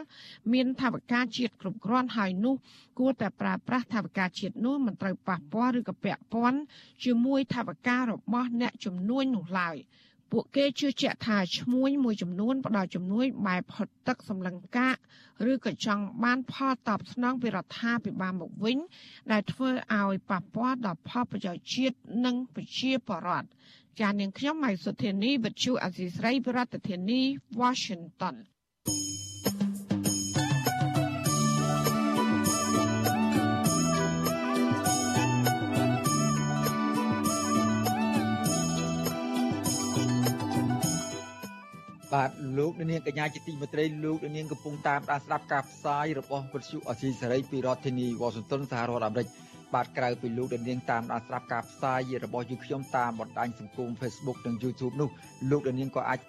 [0.53, 2.55] មានថាវិការជាតិគ្រប់គ្រាន់ហើយនោះ
[2.99, 6.59] គួរតែប្រើប្រាស់ថាវិការជាតិនោះមិនត្រូវប៉ះពាល់ឬក៏ពាក់ព័ន្ធ
[7.03, 9.77] ជាមួយថាវិការរបស់អ្នកជំនួញនោះឡើយ។
[10.31, 14.95] ពួកគេជឿជាក់ថាឈ្មួញមួយចំនួនផ្ដល់ជំនួយបែបហត់ទឹកសម្លឹងកាក
[15.51, 18.77] ឬក៏ចង់បានផលតបស្នងពីរដ្ឋាភិបាលមកវិញ
[19.31, 23.47] ដែលធ្វើឲ្យប៉ះពាល់ដល់ផលប្រយោជន៍ជាតិនិងប្រជាពលរដ្ឋ
[23.99, 27.21] ចាននាងខ្ញុំម៉ៃសុធានីវិទ្យុអសីស្រីប្រធានាធិបតី
[27.61, 28.35] Washington
[42.13, 49.27] បាទលោកនាងកញ្ញាជាទីមេត្រីលោកនាងកំពុងតាមដានស្ដាប់ការផ្សាយរបស់វិទ្យុអសីសេរីពីរដ្ឋធានីវ៉ាស៊ីនតោនសហរដ្ឋអាមេរិក
[49.73, 55.09] បាទក្រៅពីលោកនាងតាមដានស្ដាប់ការផ្សាយរបស់យើងខ្ញុំតាមបណ្ដាញសង្គម Facebook និង YouTube នោះ
[55.51, 56.19] លោកនាងក៏អាច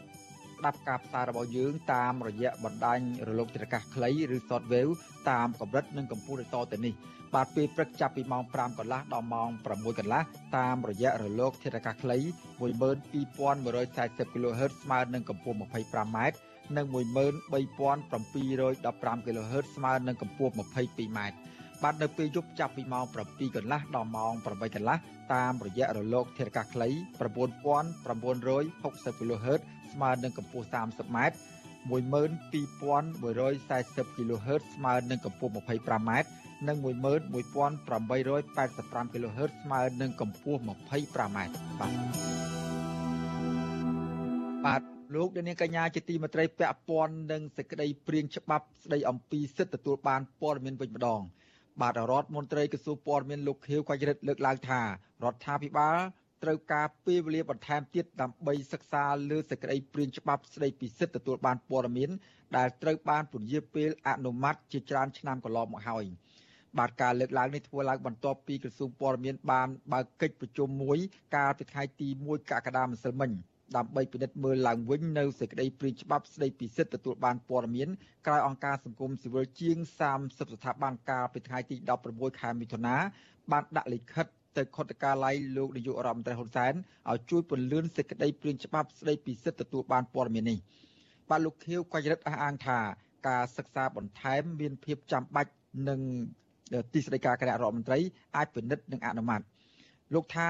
[0.60, 4.92] ស្ដាប់ការផ្សាយរបស់យើងតាមរយៈបណ្ដាញរលកធាតុអាកាសខ្លីឬ Shortwave
[5.30, 6.94] តាមកម្រិតនិងកម្ពស់ដូចតទៅនេះ
[7.34, 10.22] បាទពេលព្រឹកចាប់ពីម៉ោង5កន្លះដល់ម៉ោង6កន្លះ
[10.56, 12.18] តាមរយៈរលកធាតុអាកាសខ្លី
[12.60, 16.18] 12140 kHz ស្មើនឹងកម្ពស់ 25m
[16.76, 21.20] និង13715 kHz ស្មើនឹងកម្ពស់ 22m
[21.82, 24.96] បាទនៅពេលយប់ចាប់ពីម៉ោង7កន្លះដល់ម៉ោង8កន្លះ
[25.34, 26.94] តាមរយៈរលកធាតុអាកាសខ្លី9960
[29.20, 29.60] kHz
[29.92, 31.18] ស្មើនឹងកម្ពស់ 30m
[31.90, 36.10] 12140 kHz ស្មើនឹងកម្ពស់ 25m
[36.68, 41.48] និង11885 kHz ស្មើនឹងកម្ពស់ 25m បាទ
[44.64, 44.82] បាទ
[45.14, 51.20] លោកនាងកញ្ញាជាទីមេត្រីពាក់ព័ន្ធនឹងសេចក្តីព្រៀងច្បាប់ស្តីអំពីសិទ្ធិទទួលបានព័ត៌មានវិញម្ដង
[51.80, 54.86] បាទរដ្ឋមន្ត្រីក្រសួងព័ត៌មានលោកខៀវកញ្ញរិទ្ធលើកឡើងថារ
[55.32, 55.98] ដ្ឋាភិបាល
[56.42, 62.10] ត្រូវការពេលវេលាបន្ថែមទៀតដើម្បីសិក្សាលើសេចក្តីព្រាងច្បាប់ស្តីពីសិទ្ធិទទួលបានព័ត៌មាន
[62.56, 66.06] ដែលត្រូវបានពន្យាពេលអនុម័តជាច្រើនឆ្នាំកន្លងមកហើយ។
[66.78, 70.98] បាទការលើកឡើងនេះធ្វើឡើងបន្ទាប់ពីក្រសួងព័ត៌មានបានបើកកិច្ចប្រជុំមួយ
[71.36, 73.30] កាលពីថ្ងៃទី1កក្កដាម្សិលមិញ
[73.76, 77.88] ដើម្បីពិនិត្យមើលឡើងវិញនៅសេចក្តីព្រាងច្បាប់ស្តីពីសិទ្ធិទទួលបានព័ត៌មាន
[78.26, 79.76] ក្រោយអង្គការសង្គមស៊ីវិលជាង
[80.14, 81.76] 30ស្ថាប័នកាលពីថ្ងៃទី
[82.08, 82.96] 16ខែមិថុនា
[83.52, 84.26] បានដាក់លិខិត
[84.56, 86.74] ទៅខុទ្ទកាល័យលោកនាយករដ្ឋមន្ត្រីហ៊ុនសែន
[87.10, 90.58] ឲ្យជួយពន្លឿនសេចក្តីព្រាងច្បាប់ស្តីពីសិទ្ធិទទួលបានព័ត៌មាននេះ
[91.30, 92.78] បាទលោកខៀវក៏រិទ្ធអះអាងថា
[93.28, 95.52] ការសិក្សាបន្ថែមមានភាពចាំបាច់
[95.88, 96.00] នឹង
[96.92, 97.98] ទីស្តីការគណៈរដ្ឋមន្ត្រី
[98.36, 99.40] អាចពិនិត្យនិងអនុម័ត
[100.14, 100.48] លោកថា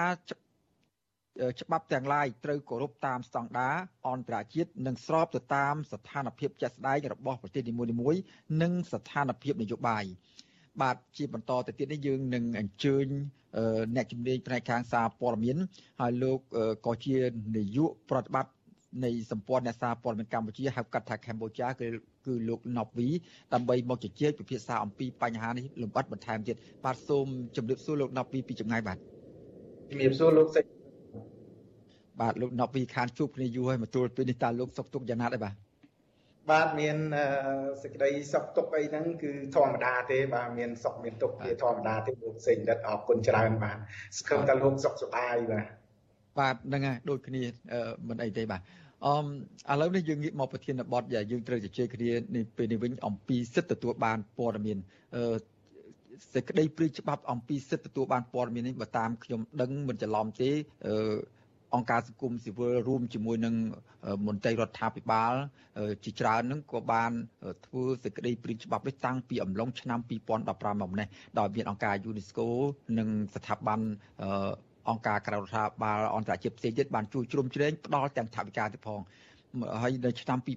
[1.62, 3.76] ច្បាប់ទាំងឡាយត្រូវគោរពតាមស្តង់ដារ
[4.08, 8.20] អន្តរជាតិនិងស្របទៅតាមស្ថានភាពជាក់ស្ដែងរបស់ប្រទេសនីមួយៗ
[8.62, 10.04] និងស្ថានភាពនយោបាយ
[10.82, 13.06] បាទជាបន្តទៅទៀតនេះយើងនឹងអញ្ជើញ
[13.96, 15.56] អ្នកជំនាញផ្នែកខាងសារព័ត៌មាន
[16.00, 16.38] ហើយលោក
[16.86, 17.16] ក៏ជា
[17.56, 18.52] នាយកប្រតិបត្តិ
[19.04, 21.86] នៃសម្ព័ន្ធអ្នកសារព័ត៌មានកម្ពុជាហៅកាត់ថាកម្ពុជាគឺ
[22.26, 23.08] គឺលោកណប់វី
[23.54, 28.98] ដើម្បីមកជជែកពិភាក្សាអំពីបញ្ហានេះលម្អិតបន្ថែមទៀតបាទសូមជម្រាបសួរលោកណប់វីពីចម្ងាយបាទ
[29.90, 30.64] ជំរាបសួរលោកសេច
[32.20, 35.54] បាទលោកណប់វីខានជួបគ្នាយូរហើយមកទួលពេលនេះតើលោកសុខទុក្ខយ៉ាងណាដែរបាទ
[36.50, 36.96] បាទមាន
[37.82, 43.78] សេចក្តីសុខទុក្ខអីហ្នឹងគឺធម្មតាទេបាទមានសុខមានទុក្ខជាធម្មតាទេលោកសេងដិតអរគុណច្រើនបាទ
[44.18, 45.66] សង្ឃឹមថាលោកសុខសប្បាយបាទ
[46.38, 47.42] បាទហ្នឹងហើយដូចគ្នា
[48.08, 48.60] មិនអីទេបាទ
[49.06, 49.24] អម
[49.70, 54.78] ឥឡូវនេះយើងងាកមកប្រធានបទដែលយើងត្រូវជជែកគ្នានេះពេលនេះវិញអំពីសិទ្ធិទទួលបានព័ត៌មាន
[55.16, 55.36] អឺ
[56.34, 60.50] សេចក្តីព្រាយច្បាប់អំពីសិទ្ធិទទួលបានព័ត៌មាននេះបើតាមខ្ញុំដឹងមិនច្រឡំទេ
[60.86, 60.94] អឺ
[61.74, 63.54] អង្គការសង្គមស៊ីវិលរួមជាមួយនឹង
[64.26, 65.32] មន្ត្រីរដ្ឋាភិបាល
[66.04, 67.10] ជាច្រើននឹងក៏បាន
[67.66, 71.06] ធ្វើសេចក្តីព្រាងច្បាប់នេះតាំងពីអំឡុងឆ្នាំ2015មកម្លេះ
[71.38, 72.46] ដោយមានអង្គការ UNESCO
[72.98, 73.80] និងស្ថាប័ន
[74.90, 79.00] អង្គការក្រៅរដ្ឋាភិបាលអន្តរជាតិផ្សេងទៀតបានជួយជ្រោមជ្រែងផ្ដល់ទាំងថវិកាទៅផង
[79.82, 80.50] ហើយនៅឆ្នាំ2020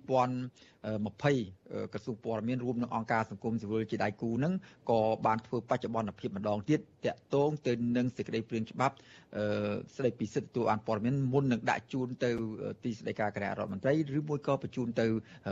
[1.94, 4.54] ក្រសួងព័ត៌មានរួមនឹងអង្គការសង្គមស៊ីវិលជាដៃគូនឹង
[4.90, 8.96] ក៏បានធ្វើបច្ចុប្បន្នភាពម្ដងទៀតតាក់ទងទៅនឹងសេចក្តីព្រាងច្បាប់
[9.96, 12.30] ស្តីពីសិទ្ធិទទួលបានព័ត៌មានមុននឹងដាក់ជូនទៅ
[12.84, 15.06] ទីស្តីការគណៈរដ្ឋមន្ត្រីឬមួយក៏បញ្ជូនទៅ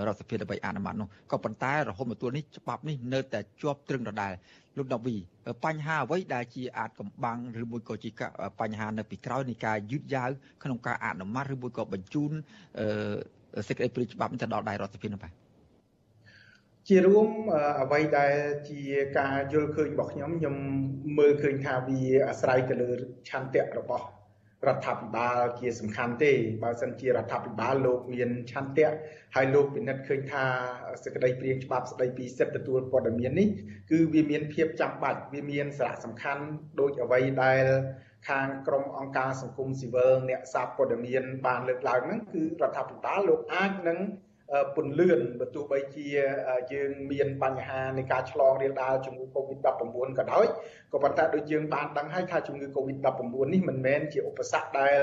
[0.08, 4.34] រដ្ឋសភាដើម្បីអនុម័តនោះក៏ប៉ុន្តែរហូតមកទល់នេះច្បាប់នេះនៅតែជាប់ត្រឹងដដែល
[4.78, 5.16] លោកដវី
[5.66, 8.10] បញ្ហាអ្វីដែលជាអាចកំបាំងឬមួយក៏ជា
[8.62, 10.30] បញ្ហានៅពីក្រោយនៃការយឺតយ៉ាវ
[10.64, 12.32] ក្នុងការអនុម័តឬមួយក៏បញ្ជូន
[13.68, 15.34] សេចក្តីព្រាងច្បាប់ទៅដល់ដៃរដ្ឋសភានោះបាទ
[16.90, 17.28] ជារួម
[17.82, 18.34] អ្វីដែល
[18.70, 18.82] ជា
[19.20, 20.56] ការយល់ឃើញរបស់ខ្ញុំខ្ញុំ
[21.18, 22.90] មើលឃើញថាវាអាស្រ័យទៅលើ
[23.30, 24.06] ឆន្ទៈរបស់
[24.67, 26.32] រដ្ឋាភិបាលជាសំខាន់ទេ
[26.63, 28.91] បើសិនជារដ្ឋាភិបាលលោកមានឆន្ទៈ
[29.36, 30.43] ហើយលោកពិនិត្យឃើញថា
[31.04, 33.47] សេចក្តីព្រាងច្បាប់ស្តីពីសិទ្ធិទទួលព័ត៌មាននេះ
[33.91, 36.43] គឺវាមានភាពចាំបាច់វាមានសារៈសំខាន់
[36.80, 37.65] ដូចអ្វីដែល
[38.30, 44.00] ខាងក្រមអង្គការសង្គមស៊ីវិលអ្នកសារព័ត៌មានបានលើកឡើងហ្នឹងគឺរដ្ឋាភិបាលលោកអាចនឹង
[44.76, 46.06] ពន្លឿនបើទោះបីជា
[46.74, 49.84] យើងមានបញ្ហានៃការឆ្លងរាលដាលជំងឺ Covid-19
[50.18, 50.46] ក៏ដោយ
[50.94, 53.22] ក៏ប៉ុន្តែដូចយើងបានដឹងហើយថាជំងឺ Covid-19
[53.54, 54.96] នេះមិនមែនជាឧបសគ្គដែល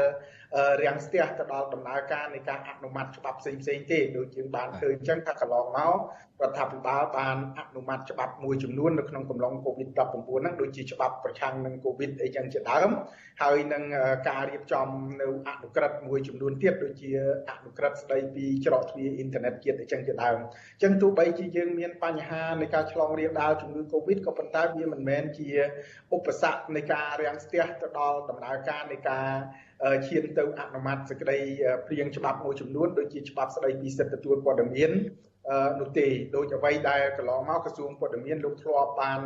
[0.82, 12.90] រាំងស្ទះទៅដល់ដំណើរការនៃការអនុម័តច្បាប់ផ្សេងផ្សេងទេដូចយើងបានឃើញអញ្ចឹងថាកន្លងមករដ្ឋាភិបាលបានអនុម័តច្បាប់មួយចំនួននៅក្នុងកំឡុង COVID-19 ហ្នឹងដូចជាច្បាប់ប្រឆាំងនឹង COVID អីចឹងជាដើម
[13.42, 13.82] ហើយនឹង
[14.28, 14.88] ការរៀបចំ
[15.20, 17.10] នៅអនុក្រឹត្យមួយចំនួនទៀតដូចជា
[17.50, 25.48] អនុក្រឹត្យស្ដីពីច្រកទ្វារអ៊ីនធឺណិតជាតិអីចឹងជាដើមអញ្ចឹងទោះបីជាយើងមានបញ្ហានៃការឆ្លងរាលដាលជំងឺ COVID ក៏ប៉ុន្តែវាមិនមែនជា
[26.14, 29.28] ឧបសគ្គនៃការរាំងស្ទះទៅដល់ដំណើរការនៃការ
[30.06, 31.38] ឈានទៅអនុម័តសេចក្តី
[31.86, 34.90] ព្រៀងច្បាប់មួយចំនួនដូចជាច្បាប់ស្តីពីសិទ្ធិទទួលព័ត៌មាន
[35.80, 39.20] នោះទេដូចអ្វីដែលកន្លងមកក្រសួងព័ត៌មានលោកធ្លាប់បាន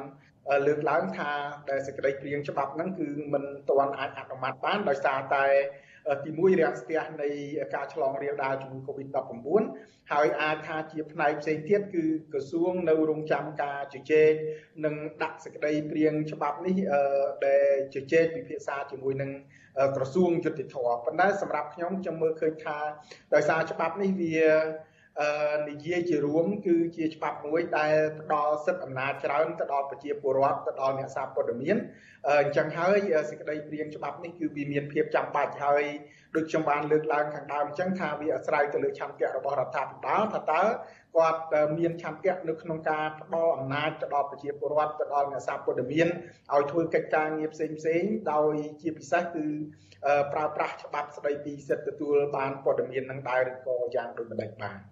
[0.67, 1.31] លើកឡើងថា
[1.71, 5.45] ដែលសេចក្តីព្រៀងច្បាប់ហ្នឹងគឺមិនទាន់អាចអនុម័តបានដោយសារតែ
[6.25, 7.29] ទី1រាំងស្ទះនៃ
[7.75, 9.63] ការឆ្លងរាលដាលជំងឺ Covid-19
[10.13, 14.33] ហើយអាចថាជាផ្នែកផ្សេងទៀតគឺក្រសួងនៅរងចាំការជជែក
[14.85, 16.77] និងដាក់សេចក្តីព្រៀងច្បាប់នេះ
[17.47, 19.31] ដែលជជែកពិភាក្សាជាមួយនឹង
[19.97, 22.79] ក្រសួងយុតិធធប៉ុន្តែសម្រាប់ខ្ញុំខ្ញុំមើលឃើញថា
[23.35, 24.92] ដោយសារច្បាប់នេះវាអឺ
[25.69, 31.77] និយាយជារួមគឺជាច្បាប់មួយដែលផ្ដល់សិទ្ធិអំណាចច្រើនទៅដល់ប្រជាពលរដ្ឋទៅដល់អ្នកសារព័ត៌មាន
[32.29, 32.99] អញ្ចឹងហើយ
[33.31, 35.85] សេចក្តីព្រៀងច្បាប់នេះគឺវាមានភាពចាំបាច់ហើយ
[36.37, 40.63] ដូចខ្ញុំបានលើកឡើងខាងដើមអញ្ចឹងថាវាអាស្រ័យទៅលើឆន្ទៈរបស់រដ្ឋាភិបាលថាតើ
[41.17, 41.41] គាត់
[41.79, 46.09] មានឆន្ទៈនៅក្នុងការផ្ដល់អំណាចទៅដល់ប្រជាពលរដ្ឋទៅដល់អ្នកសារព័ត៌មាន
[46.55, 49.47] ឲ្យធ្វើកិច្ចការងារផ្សេងផ្សេងដោយជាពិសេសគឺ
[50.33, 54.92] ប្រើប្រាស់ច្បាប់ស្ដីពីសិទ្ធិទទួលបានព័ត៌មាននឹងដែរឬក៏យ៉ាងដូចម្ដេចបាទ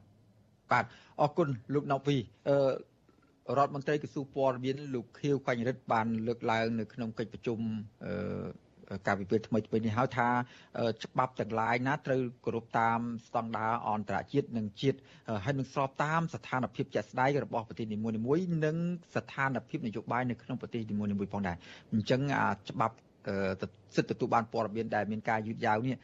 [0.73, 0.85] បាទ
[1.21, 2.17] អរគុណលោកណូវី
[2.49, 2.57] អឺ
[3.59, 7.59] រដ្ឋមន្ត្រីក្រសួងព័ត៌មានលោកខៀវកញ្ញរិទ្ធបានលើកឡើងនៅក្នុងកិច្ចប្រជុំ
[8.05, 8.13] អឺ
[9.07, 10.29] ការវិភាគថ្មីថ្មីនេះហៅថា
[11.05, 14.99] ច្បាប់ទាំងឡាយណាត្រូវគោរពតាមស្តង់ដារអន្តរជាតិនិងជាតិ
[15.45, 18.15] ហើយនឹងស្របតាមស្ថានភាពជាក់ស្ដែងរបស់ប្រទេសនីមួយៗ
[18.65, 18.77] និង
[19.15, 21.57] ស្ថានភាពនយោបាយនៅក្នុងប្រទេសនីមួយៗផងដែរ
[21.93, 22.21] អញ្ចឹង
[22.71, 22.95] ច្បាប់
[23.97, 25.97] សិទ្ធិទទួលបានព័ត៌មានដែលមានការយឺតយ៉ាវនេះ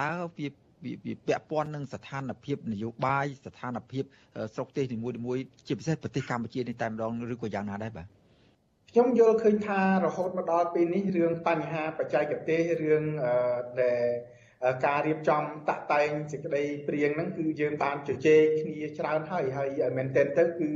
[0.00, 0.46] តើវា
[0.84, 0.92] វា
[1.26, 4.04] ពាក់ព័ន្ធនឹងស្ថានភាពនយោបាយស្ថានភាព
[4.54, 8.06] ស្រុកទេសនីមួយៗជាពិសេសប្រទេសកម្ពុជានេះតែម្ដងឬក៏យ៉ាងណាដែរបាទ
[8.90, 13.02] ខ្ញុំយល់ឃើញថារហូតមកដល់ពេលនេះរឿងបញ្ហាបច្ចេកទេសរឿង
[13.80, 14.02] ដែល
[14.86, 19.68] ការរៀបចំតាក់តែងសេចក្តីព្រៀងហ្នឹងគឺយើងបានជជែកគ្នាច្រើនហើយហើយ
[19.98, 20.70] មែនទែនទៅគឺ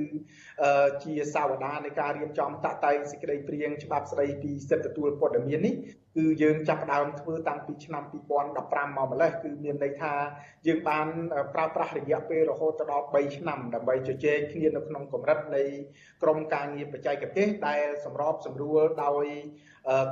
[1.04, 5.74] ជាសាវតានៃការរៀបចំតាក់តែងសេចក្តីព្រៀងច្បាប់ស្តីពីសិទ្ធិទទួលព័ត៌មាននេះ
[6.16, 10.14] គឺយើងចាប់ផ្ដើមធ្វើតាំងពីឆ្នាំ2015មកម្លេះគឺមានន័យថា
[10.66, 11.06] យើងបាន
[11.54, 15.62] ប្រើប្រាស់រយៈពេលរហូតដល់3ឆ្នាំដើម្បីជជែកគ្នានៅក្នុងកម្រិតនៃ
[16.22, 19.26] ក្រមការងារបច្ចេកទេសដែលសម្របសម្រួលដោយ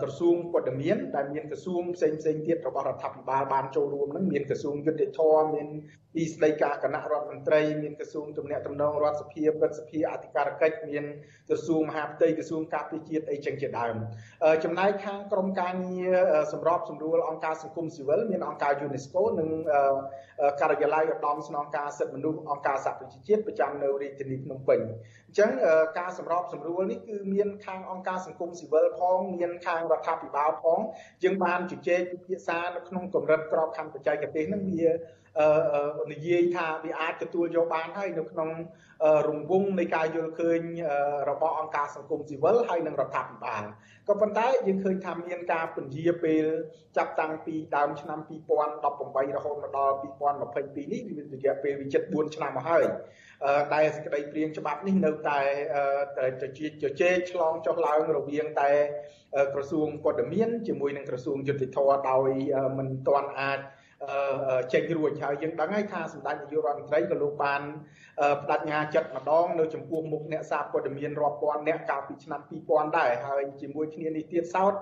[0.03, 5.69] ក្រសួងព័ត៌មានដែលមានក្រសួងផ្សេងផ្សេងទៀតរបស់រដ្ឋាភិបាលបានចូលរួមនឹងមានក្រសួងយុតិធម៌មាន
[6.15, 11.05] ទីស្តីការគណៈរដ្ឋមន្ត្រីមានក្រសួងទំនាក់ទំនងរដ្ឋសភាព្រឹទ្ធសភាអធិការកិច្ចមាន
[11.49, 13.95] ក្រសួងមហាផ្ទៃក្រសួងការពារជាតិអីចឹងជាដើម
[14.65, 16.19] ចំណែកខាងក្រមការងារ
[16.53, 19.49] សម្របសម្រួលអង្គការសង្គមស៊ីវិលមានអង្គការ UNESCO និង
[20.61, 24.79] ការិយាល័យឧត្តមស្នងការសិទ្ធិមនុស្សអង្គការសហប្រជាជាតិប្រចាំនៅរាជធានីភ្នំពេញ
[25.27, 25.51] អញ្ចឹង
[25.99, 30.79] ការសម្របសម្រួលនេះគឺមានខាងអង្គការសង្គមស៊ីវិលផងមានខាងរដ្ឋាភិបាលផង
[31.25, 34.89] យើងបានជជែកពិភាក្សានៅក្នុងកម្រិតក្របខ័ណ្ឌបច្ចេកទេសនឹងវា
[36.13, 38.51] និយាយថាវាអាចទទួលយកបានហើយនៅក្នុង
[39.29, 40.61] រង្វង់នៃការយល់ឃើញ
[41.31, 43.65] របស់អង្គការសង្គមស៊ីវិលហើយនិងរដ្ឋាភិបាល
[44.09, 46.45] ក៏ប៉ុន្តែយើងឃើញថាមានការពន្យាពេល
[46.97, 48.19] ចាប់តាំងពីដើមឆ្នាំ
[48.69, 49.95] 2018រហូតមកដល់
[50.45, 52.85] 2022នេះវារយៈពេលវាជិត4ឆ្នាំមកហើយ
[53.75, 55.41] ដែលសេចក្តីព្រៀងច្បាប់នេះនៅតែ
[56.43, 58.71] ជជែកជជែកឆ្លងចុះឡើងរវាងតែ
[59.55, 62.31] ក្រសួងព័ត៌មានជាមួយនឹងក្រសួងយុតិធម៌ដោយ
[62.79, 63.61] មិនទាន់អាច
[64.73, 67.63] ចេញរួចហើយយើងដឹងហើយថាសម្ដេចនាយករដ្ឋមន្ត្រីក៏លោកបាន
[68.49, 74.73] បដិញ្ញាចិត្តម្ដងនៅចំពោះមុខអ្នកសារព័ត៌មានរាប់ពាន់អ្នកកាលពីឆ្នាំ2000ដែរហើយជាមួយគ្នានេះទៀតសោត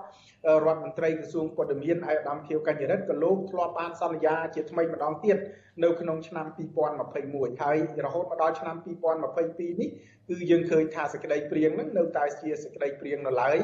[0.65, 5.37] រដ្ឋមន្ត្រីក្រសួងព័ត៌មានឯកឧត្តមខៀវកញ្ញរិទ្ធក៏លោកធ្លាប់បានសន្យាជាថ្មីម្ដងទៀត
[5.81, 6.45] នៅក្នុងឆ្នាំ
[7.03, 8.75] 2021ហើយរហូតមកដល់ឆ្នាំ
[9.23, 9.89] 2022នេះ
[10.29, 13.57] គឺយើងឃើញថាសេចក្តីព្រៀងហ្នឹងនៅតែជាសេចក្តីព្រៀងនៅឡើយ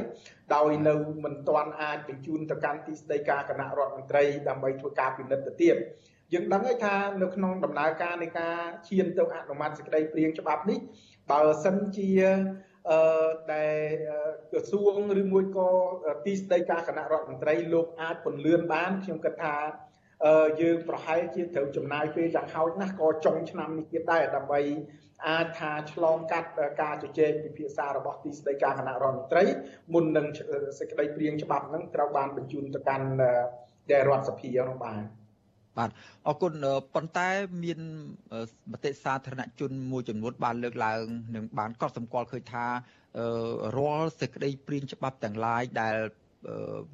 [0.55, 0.93] ដោយនៅ
[1.23, 5.75] មិនទាន់អាចបញ្ជូនទៅកាន់ទីស្តីការគណៈរដ្ឋមន្ត្រីដើម្បីធ្វើការពិនិត្យទៅទៀត
[6.33, 10.79] យើងដឹងហើយថានៅក្នុងដំណើរការនៃការឈានទៅអនុម័តសេចក្តីព្រៀងច្បាប់នេះ
[11.31, 12.09] បើសិនជា
[12.89, 13.79] អឺដែល
[14.51, 15.69] ក្រសួងឬមួយក៏
[16.25, 19.55] ទីស្តីការគណៈរដ្ឋមន្ត្រីលោកអាចពន្លឿនបានខ្ញុំគិតថា
[20.61, 24.59] យើងប្រហែលជាត្រូវចំណាយពេលយ៉ាងហោចណាស់ក៏ចុងឆ្នាំនេះទៀតដែរដើម្បី
[25.27, 26.49] អាចថាឆ្លងកាត់
[26.81, 29.43] ការជជែកពិភាក្សារបស់ទីស្តីការគណៈរដ្ឋមន្ត្រី
[29.93, 30.25] មុននឹង
[30.79, 33.07] សេចក្តីព្រៀងច្បាប់ហ្នឹងត្រូវបានបញ្ជូនទៅកាន់
[33.91, 35.01] ដែលរដ្ឋសភានោះបាទ
[35.77, 35.89] បាទ
[36.27, 36.53] អរគុណ
[36.95, 37.29] ប៉ុន្តែ
[37.63, 37.79] មាន
[38.71, 41.03] មតិសាធារណជនមួយចំនួនបានលើកឡើង
[41.35, 42.65] និងបានកត់សម្គាល់ឃើញថា
[43.77, 45.97] រាល់សេចក្តីព្រៀងច្បាប់ទាំងឡាយដែល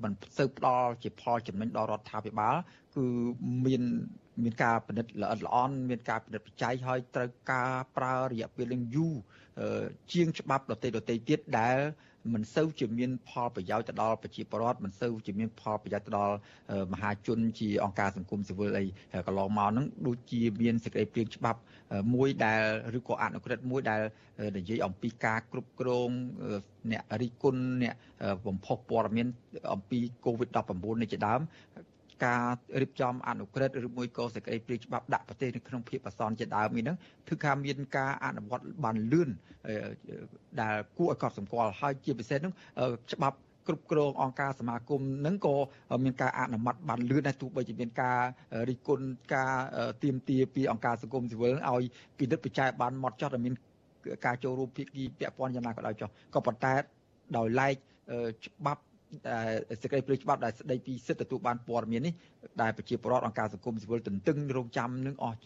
[0.04, 2.56] មិនសូវផ្ដល់ជាផលចំណេញដល់រដ្ឋាភិបាល
[2.96, 3.06] គឺ
[3.66, 3.84] មាន
[4.44, 9.16] មានការពិនិត្យល្អិតល្អន់មានការពិនិត្យបច្ច័យហើយត្រូវការប្រើរយៈពេលនឹងយូរ
[10.14, 11.78] ជាងច្បាប់ដទៃដទៃទៀតដែល
[12.34, 16.36] មិនសូវជាមានផលប្រយោជន៍ទៅដល់ប្រជាពលរដ្ឋមិនសូវជាមានផលប្រយោជន៍ទៅដល់
[16.94, 18.86] មហាជនជាអង្គការសង្គមស៊ីវិលអី
[19.28, 21.60] កន្លងមកហ្នឹងដូចជាមានសេចក្តីព្រៀងច្បាប់
[22.14, 22.62] មួយដែល
[22.98, 24.02] ឬក៏អនុក្រឹត្យមួយដែល
[24.58, 26.10] និយាយអំពីការគ្រប់គ្រង
[26.92, 27.96] អ្នករិះគន់អ្នក
[28.48, 29.28] បំផុសព័ត៌មាន
[29.74, 31.42] អំពី COVID-19 នេះជាដើម
[32.24, 32.44] ការ
[32.82, 36.98] រៀបចំអនុក្រឹត្យឬមួយក៏សេចក្តីព្រាងច្បាប់ដាក់ប្រទេសនៅក្នុងភាពអាសន្នជាដើមនេះហ្នឹង
[37.28, 39.30] គឺថាមានការអនុវត្តបានលឿន
[40.62, 42.54] ដែលគួរឲ្យកត់សម្គាល់ហើយជាពិសេសហ្នឹង
[43.14, 45.56] ច្បាប់គ្រប់គ្រងអង្គការសមាគមនឹងក៏
[46.04, 48.20] មានការអនុម័តបានលឿនដែរទោះបីជាមានការ
[48.70, 49.54] រិះគន់ការ
[50.04, 51.84] ទៀមទាពីអង្គការសង្គមស៊ីវិលឲ្យ
[52.18, 53.54] ពិនិត្យបច្ច័យបានម៉ត់ចត់ឲ្យមាន
[54.26, 56.74] ការចូលរួមភាគីពាក់ព័ន្ធយ៉ាងណាក៏ដោយចុះក៏ប៉ុន្តែ
[57.38, 57.76] ដោយឡែក
[58.46, 58.82] ច្បាប់
[59.82, 62.14] សេចក្តីព្រាងច្បាប់ដែលស្តីពីសិទ្ធិទទួលបានព័ត៌មាននេះ
[62.62, 65.38] ដែលប្រជាពលរដ្ឋអង្គការសង្គមស៊ីវិលទន្ទឹងរង់ចាំនឹងអស់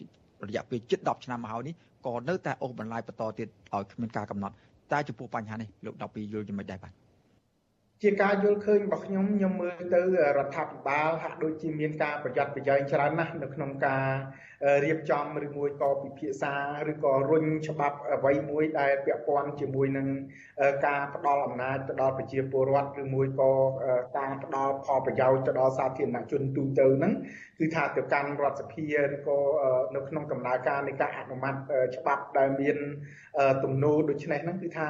[0.48, 1.74] រយៈពេលជិត10ឆ្នាំមកហើយនេះ
[2.06, 4.54] ក៏នៅតែអូសបន្លាយបន្តទៀតឲ្យគ្មានការកំណត់
[4.92, 6.92] តែចំពោះបញ្ហានេះលោក12យល់យ៉ាងម៉េចដែរបាទ
[8.02, 10.00] ជាការយល់ឃើញរបស់ខ្ញុំខ្ញុំមើលទៅ
[10.38, 14.06] រដ្ឋាភិបាលហាក់ដូចជាមានការប្រយ័ត្នប្រយែងច្រើនណាស់នៅក្នុងការ
[14.84, 16.54] រៀបចំឬមួយក៏ពិភាក្សា
[16.90, 20.06] ឬក៏រុញច្បាប់អ្វីមួយដែលពាក់ព័ន្ធជាមួយនឹង
[20.86, 23.52] ការផ្ដល់អំណាចទៅដល់ប្រជាពលរដ្ឋឬមួយក៏
[24.18, 27.12] ការផ្ដល់ផលប្រយោជន៍ទៅដល់សាធារណជនទូទៅហ្នឹង
[27.58, 29.38] គឺថាទៅកាន់រដ្ឋសភាឬក៏
[29.94, 31.54] នៅក្នុងដំណើរការនៃការអនុម័ត
[31.96, 32.76] ច្បាប់ដែលមាន
[33.64, 34.88] ទំនោរដូចនេះហ្នឹងគឺថា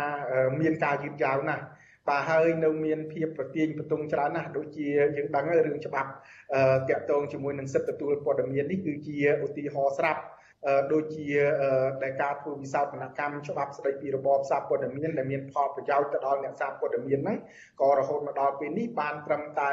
[0.61, 1.65] មានការយឺតយ៉ាវណាស់
[2.09, 4.87] បាទហើយនៅមានភាពប្រទៀងបន្ទង់ច្រើនណាស់ដូចជា
[5.17, 6.11] យើងដឹងហើយរឿងច្បាប់
[6.91, 10.21] តាក់ទងជាមួយនឹងសិទ្ធិទទួលព័ត៌មាននេះគឺជាឧទាហរណ៍ស្រាប់
[10.93, 11.29] ដូចជា
[12.03, 17.39] ដែលការធ្វើវិសោធនកម្មច្បាប់ស្តីពីរបបសារព័ត៌មានដែលមានផលប្រយោជន៍ទៅដល់អ្នកសារព័ត៌មានហ្នឹង
[17.81, 19.73] ក៏រហូតមកដល់ពេលនេះបានត្រឹមតែ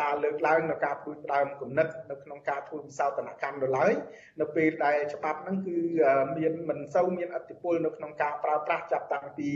[0.00, 3.92] ការលើកឡើងនៅការព្រួយផ្ដើមគំនិតនៅក្នុងការធ្វើវិសោធនកម្មនៅឡើយ
[4.40, 5.78] នៅពេលដែលច្បាប់ហ្នឹងគឺ
[6.38, 9.50] មានមិនសូវមានអធិបុលនៅក្នុងការប្រើប្រាស់ចាប់តាំងពី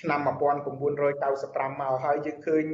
[0.00, 2.64] ឆ្នាំ1995មកហើយយើងឃើញ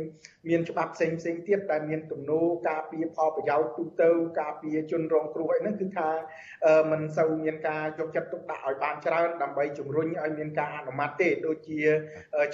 [0.48, 6.08] មានច្បាប់ផ្សេងផ្សេងទៀតដែលមានទំនោរការពារផលប្រយោជន៍ទូទៅការពារជនរងគ្រោះអីហ្នឹងគឺថា
[6.90, 11.80] មិនសូវមានការយកចិត្តទុកដាក់ឲ្យបានច្រើនដើម្បីជំរុញឲ្យមានការអនុម័តទេដូចជា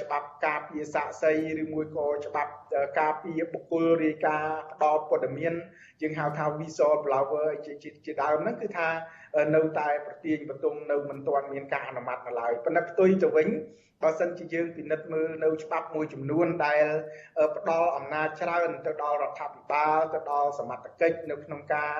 [0.00, 2.52] ច្បាប់ការពារសាកសីឬមួយក៏ច្បាប់
[3.00, 5.54] ការពារបុគ្គលរាយការណ៍ផ្ដល់ព័ត៌មាន
[6.02, 7.72] យើងហៅថា visual blower ជា
[8.04, 8.88] ជាដើមហ្នឹងគឺថា
[9.54, 13.48] នៅតែប្រទៀងបន្ទង់នៅមិនទាន់មានការអនុម័តនៅឡើយប៉ុន្តែផ្ទុយទៅវិញ
[14.02, 16.84] បើសិនជាយើងពិនិត្យមើលនៅច្បាប់មួយចំនួនដែល
[17.56, 21.94] ផ្ដល់អំណាចច្រើនទៅដល់រដ្ឋាភិបាលទៅដល់សមត្ថកិច្ចនៅក្នុងការ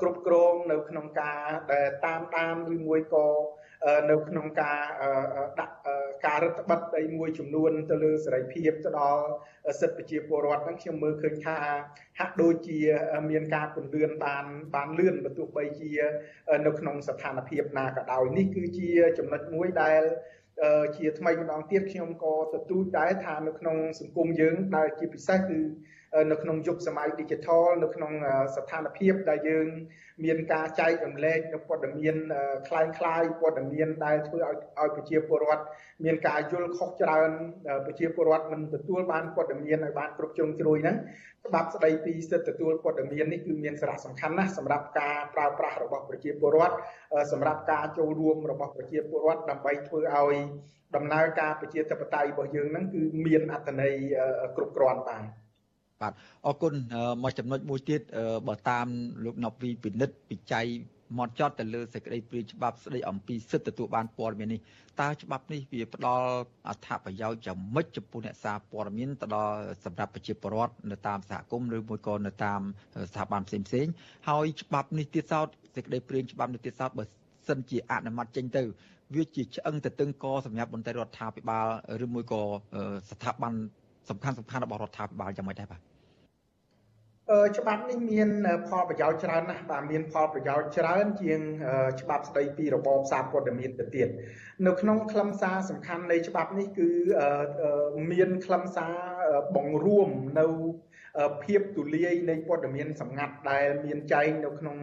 [0.00, 1.42] គ្រប់គ្រងនៅក្នុងការ
[1.72, 3.26] ដែលតាមដានឬមួយក៏
[4.10, 4.80] នៅក្នុងការ
[5.60, 5.76] ដាក់
[6.26, 9.24] ការរដ្ឋបတ်អីមួយចំនួនទៅលើសេរីភាពទៅដល់
[9.80, 11.56] សិទ្ធិប្រជាពលរដ្ឋហ្នឹងខ្ញុំមើលឃើញថា
[12.18, 12.78] ហាក់ដូចជា
[13.30, 15.92] មានការពន្លឿនបានបានលឿនបើទោះបីជា
[16.66, 20.02] នៅក្នុងស្ថានភាពណាក៏ដោយនេះគឺជាចំណុចមួយដែល
[20.96, 25.60] ជាថ្មីម្ដងទៀតខ្ញុំក៏ទទូចដែរថានៅក្នុងសង្គមយើងដែលជាពិសេសគឺ
[26.31, 28.11] នៅក្នុងយុគសម័យ Digital នៅក្នុង
[28.55, 29.67] ស្ថានភាពដែលយើង
[30.25, 32.15] មានការចែករំលែកនៅព័ត៌មាន
[32.67, 35.63] คล้ายคล้ายព័ត៌មានដែលធ្វើឲ្យឲ្យប្រជាពលរដ្ឋ
[36.03, 37.29] មានការយល់ខុសច្រើន
[37.85, 40.97] ប្រជាពលរដ្ឋមិនទទួលបានព័ត៌មានឲ្យបានគ្រប់ជ្រុងជ្រោយហ្នឹង
[41.47, 46.75] ច្បាប់ស្ដីពីសិទ្ធិទទួលព័ត៌មាននេះគឺមានសារៈសំខាន់ណាស់សម្រាប់ការប្រើប្រាស់របស់ប្រជាពលរដ្ឋ
[47.31, 50.35] សម្រាប់ការចូលរួមរបស់ប្រជាពលរដ្ឋដើម្បីធ្វើឲ្យ
[50.95, 53.93] ដំណើរការប្រជាធិបតេយ្យរបស់យើងហ្នឹងគឺមានអត្ថន័យ
[54.55, 55.23] គ្រប់គ្រាន់បាទ
[56.02, 56.12] បាទ
[56.46, 56.74] អរគុណ
[57.22, 58.00] មកចំណុចមួយទៀត
[58.48, 58.86] បើតាម
[59.24, 60.66] លោកណប់វីពិនិត្យពិច័យ
[61.18, 64.60] មកចត់ទៅលើសេចក្តីព្រាយច្បាប់ស្តីអំពីសិទ្ធិទទួលបានព័ត៌មាននេះ
[65.00, 66.26] តើច្បាប់នេះវាផ្ដល់
[66.68, 72.60] អត្ថប្រយោជន៍យ៉ាងម៉េចចំពោះអ្នកសារព័ត៌មានទៅដល់សម្រាប់ប្រជាពលរដ្ឋនៅតាមសហគមន៍ឬមួយក៏នៅតាម
[73.10, 73.86] ស្ថាប័នផ្សេងផ្សេង
[74.28, 77.04] ហើយច្បាប់នេះទៀតសោតសេចក្តីព្រាយច្បាប់នេះទៀតសោតបើ
[77.48, 78.62] សិនជាអនុម័តចេញទៅ
[79.14, 81.66] វាជាឆ្អឹងទៅទឹងកសម្រាប់មន្ត្រីរដ្ឋាភិបាល
[82.04, 82.42] ឬមួយក៏
[83.10, 83.52] ស្ថាប័ន
[84.10, 85.89] សំខាន់សំខាន់របស់រដ្ឋាភិបាលយ៉ាងម៉េចដែរបាទ
[87.58, 88.28] ច្បាប់នេះមាន
[88.68, 91.40] ផលប្រយោជន៍ច្រើនណាស់បាទមានផលប្រយោជន៍ច្រើនជាង
[92.00, 94.08] ច្បាប់ស្តីពីរបបសារព័ត៌មានទៅទៀត
[94.66, 96.88] នៅក្នុងខ្លឹមសារសំខាន់នៃច្បាប់នេះគឺ
[98.12, 98.94] មានខ្លឹមសារ
[99.56, 100.08] បង្រួម
[100.40, 100.46] នៅ
[101.44, 104.76] ភាពទូលាយនៃព័ត៌មានសម្ងាត់ដែលមានចែងនៅក្នុង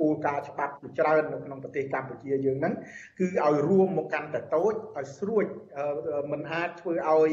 [0.00, 2.74] គោលការណ៍ច្បាប់ជាច្រើននៅក្នុងប្រទេសកម្ពុជាយើងហ្នឹង
[3.18, 5.46] គឺឲ្យរួមមកកាន់តែតូចឲ្យស្រួច
[6.32, 7.30] មិនអាចធ្វើឲ្យ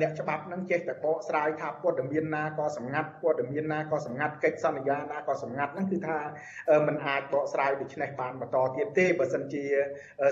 [0.00, 6.18] អ្នកច្បាប់ហ្នឹងចេះតែបកស្រាយថាព័ត៌មានណាក៏សម្ងាត់ព័ត៌មានណាក៏សម្ងាត់កិច្ចសន្យាណាក៏សម្ងាត់ហ្នឹងគឺថា
[6.86, 9.64] មិនអាចបកស្រាយដូចនេះបានបន្តទៀតទេបើសិនជា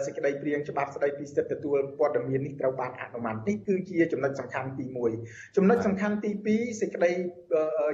[0.07, 4.85] សេចក្តីព្រៀងច្បាប់ស្តីពីសិទ្ធិទទួលព័ត៌មាននេះត្រូវបានអនុម័តនេះគឺជាចំណុចសំខាន់ទី
[5.21, 7.11] 1ចំណុចសំខាន់ទី2សេចក្តី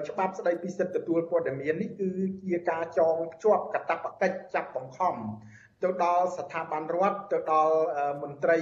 [0.09, 2.09] ច្បាប់ស្តីពីសិទ្ធិទទួលព័ត៌មាននេះគឺ
[2.45, 5.15] ជាការចងភ្ជាប់កាតព្វកិច្ចចាប់បង្ខំ
[5.85, 7.77] ទៅដល់ស្ថាប័នរដ្ឋទៅដល់
[8.23, 8.59] មន្ត្រី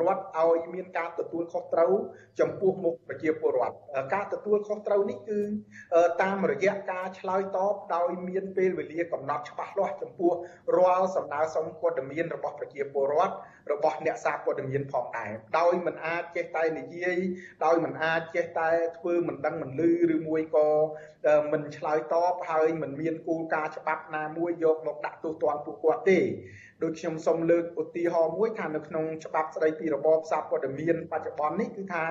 [0.00, 1.92] រដ្ឋឲ្យមានការទទួលខុសត្រូវ
[2.40, 3.76] ចំពោះមុខប្រជាពលរដ្ឋ
[4.14, 5.40] ការទទួលខុសត្រូវនេះគឺ
[6.22, 10.32] តាមរយៈការឆ្លើយតបដោយមានពេលវេលាកំណត់ច្បាស់លាស់ចំពោះ
[10.76, 13.34] រាល់សំណើសុំព័ត៌មានរបស់ប្រជាពលរដ្ឋ
[13.72, 17.18] របស់អ្នកសារព័ត៌មានផងដែរដោយមិនអាចចេះតែនិយាយ
[17.64, 20.68] ដោយមិនអាចចេះតែធ្វើមិនដឹងមិនលឺឬមួយក៏
[21.52, 26.11] មិនឆ្លើយតបហើយមិនមានគោលការណ៍ច្បាប់ណាមួយយកមកដាក់ទោសទណ្ឌពួកគាត់ទេ
[26.82, 32.06] ដូចខ្ញុំសូមលើកឧទាហរណ៍មួយថានៅក្នុងច្បាប់ស្តីពីរបបសារព័ត៌មានបច្ចុប្បន្ននេះគឺថា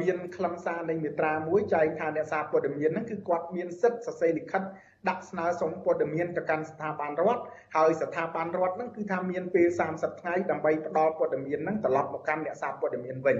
[0.00, 4.62] មានខ្លឹមសារនៃមាត្រាមួយចែងថាអ្នកសារព័ត៌មានហ្នឹងគឺគាត់មានសិទ្ធិសរសេរលិខិត
[5.08, 7.42] ដាក់ស្នើសុំព័ត៌មានទៅកាន់ស្ថាប័នរដ្ឋ
[7.76, 13.38] ហើយស្ថាប័នរដ្ឋហ្នឹងគឺថាមានពេល30ថ្ងៃដើម្បីផ្ដល់ព័ត៌មានហ្នឹងត្រឡប់មកកាន់អ្នកសារព័ត៌មានវិញ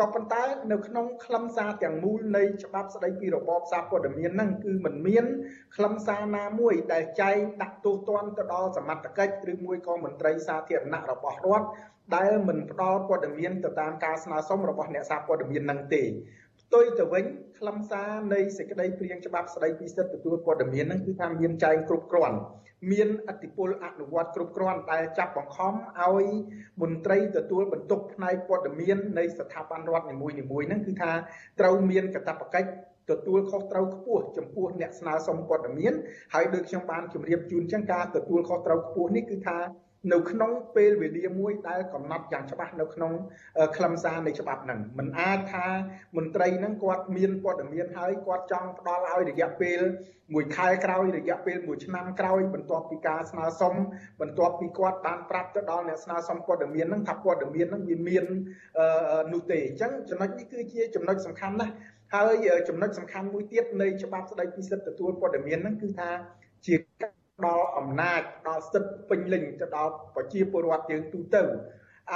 [0.00, 0.42] ក៏ប៉ុន្តែ
[0.72, 5.24] នៅក្នុងខ្លឹមសារទាំងមូលនៃច្បាប់ស្តីពីរបបសារព័ត៌មានហ្នឹងគឺมันមាន
[5.76, 11.68] ខ្លឹមសារណាមួយដែលចែងដាក់ទោសទណ្ឌទៅដល់សមត្ថកិច្ចឬមួយក៏មន្ត្រីសាធារណៈរបស់រដ្ឋ
[12.16, 17.24] ដែលមិនផ្ដល់ព័ត៌មានទៅតាមការស្នើសុំរបស់អ្នកសារព័ត៌មាននឹងទេផ្ទុយទៅវិញ
[17.58, 22.38] ខ្លឹមសារនៃសេចក្តីព្រាងច្បាប់ស្តីពីសិទ្ធិទទួលព័ត៌មានហ្នឹងគឺថាមានចែងគ្រប់គ្រាន់
[22.92, 26.26] មានអធិបុលអនុវត្តគ្រប់គ្រាន់ដែលចាប់បង្ខំឲ្យ
[26.80, 30.34] មន្ត្រីទទួលបន្ទុកផ្នែកព័ត៌មាននៃស្ថាប័នរដ្ឋនីមួយៗ
[30.68, 31.12] ហ្នឹងគឺថា
[31.60, 32.68] ត្រូវមានកាតព្វកិច្ច
[33.10, 35.92] ទទួលខុសត្រូវខ្ពស់ចំពោះអ្នកស្នើសុំព័ត៌មាន
[36.34, 39.58] ហើយដូចខ្ញុំបានជម្រាបជូនចឹងការទទួលខុសត្រូវខ្ពស់នេះគឺថា
[40.12, 43.12] នៅក្នុងពេលវេលាមួយដែលកំណត់យ៉ាងច្បាស់នៅក្នុង
[43.76, 45.66] ខ្លឹមសារនៃច្បាប់ហ្នឹងมันអាចថា
[46.16, 49.80] មន្ត្រីហ្នឹងគាត់មានព័ត៌មានហើយគាត់ចង់ផ្ដល់ឲ្យរយៈពេល
[50.34, 53.74] មួយខែក្រោយរយៈពេលមួយឆ្នាំក្រោយបន្ទាប់ពីការស្នើសុំ
[54.20, 58.24] បន្ទាប់ពីគាត់បានប្រាប់ទៅដល់អ្នកស្នើសុំព័ត៌មានហ្នឹងថាព័ត៌មានហ្នឹងវាមាន
[59.32, 61.72] នោះទេអញ្ចឹងចំណុចនេះគឺជាចំណុចសំខាន់ណាស់
[62.14, 66.08] ហើយចំណុចសំខាន់មួយទៀតនៃច្បាប់ស្តីពីសិទ្ធិទទួលព័ត៌មានហ្នឹងគឺថា
[66.66, 66.74] ជា
[67.46, 71.42] ដល់អំណាចដល់សិទ្ធិពេញលេញទៅដល់ប្រជាពលរដ្ឋយើងទូទៅ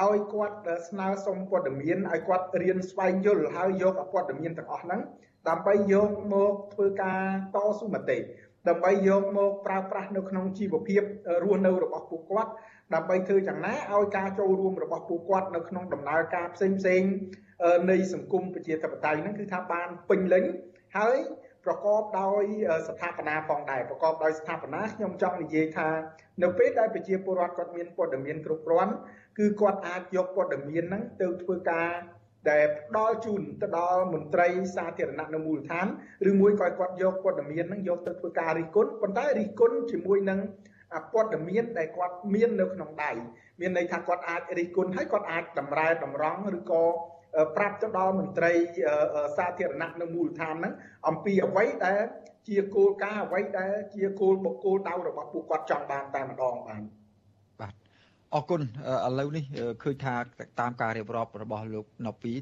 [0.03, 0.57] ឲ្យគាត់
[0.89, 5.01] ស្នើសុំព័ត៌មានឲ្យគាត់រៀនស្វែងយល់ហើយយកព័ត៌មានទាំងអស់ហ្នឹង
[5.49, 7.23] ដើម្បីយកមកធ្វើការ
[7.55, 8.19] តស៊ូមតិ
[8.69, 11.03] ដើម្បីយកមកប្រើប្រាស់នៅក្នុងជីវភាព
[11.43, 12.51] រស់នៅរបស់ពួកគាត់
[12.95, 17.03] ដើម្បីធ្វើយ៉ាងណាឲ្យការចូលរួមរបស់ពួកគាត់នៅក្នុងដំណើរការផ្សេងផ្សេង
[17.91, 20.45] នៃសង្គមប្រជាធិបតេយ្យហ្នឹងគឺថាបានពេញលេញ
[20.99, 21.17] ហើយ
[21.65, 22.45] ប្រកបដោយ
[22.89, 25.89] ស្ថាបនាផងដែរប្រកបដោយស្ថាបនាខ្ញុំចង់និយាយថា
[26.43, 28.93] នៅពេលដែលប្រជាពលរដ្ឋគាត់មានព័ត៌មានគ្រប់គ្រាន់
[29.39, 31.91] គឺគាត់អាចយកព័ត៌មានហ្នឹងទៅធ្វើការ
[32.51, 35.87] ដែលផ្ដល់ជូនទៅដល់មន្ត្រីសាធារណៈនៅមូលដ្ឋាន
[36.31, 40.41] ឬមួយក៏គាត់យកព័ត៌មានហ្នឹងយកទៅធ្វើការរិះគន់ប៉ុន្តែរិះគន់ជាមួយនឹង
[41.13, 43.13] ព័ត៌មានដែលគាត់មាននៅក្នុងដៃ
[43.61, 46.85] មានន័យថាគាត់អាចរិះគន់ហើយគាត់អាចតម្រែតម្រង់ឬក៏
[47.57, 48.53] ប្រាប់ទៅដល់មន្ត្រី
[49.37, 50.73] សាធារណៈនៅមូលដ្ឋានហ្នឹង
[51.09, 52.01] អំពីអ្វីដែល
[52.49, 56.83] ជាគោលការណ៍អ្វីដែលជាគោលបុគ្គលដៅរបស់ពួកគាត់ចង់បានតែម្ដងបាន
[57.61, 57.75] បាទ
[58.35, 58.65] អរគុណឥ
[59.19, 59.45] ឡូវនេះ
[59.83, 60.15] ឃើញថា
[60.61, 62.33] តាមការរៀបរាប់របស់លោកណូពី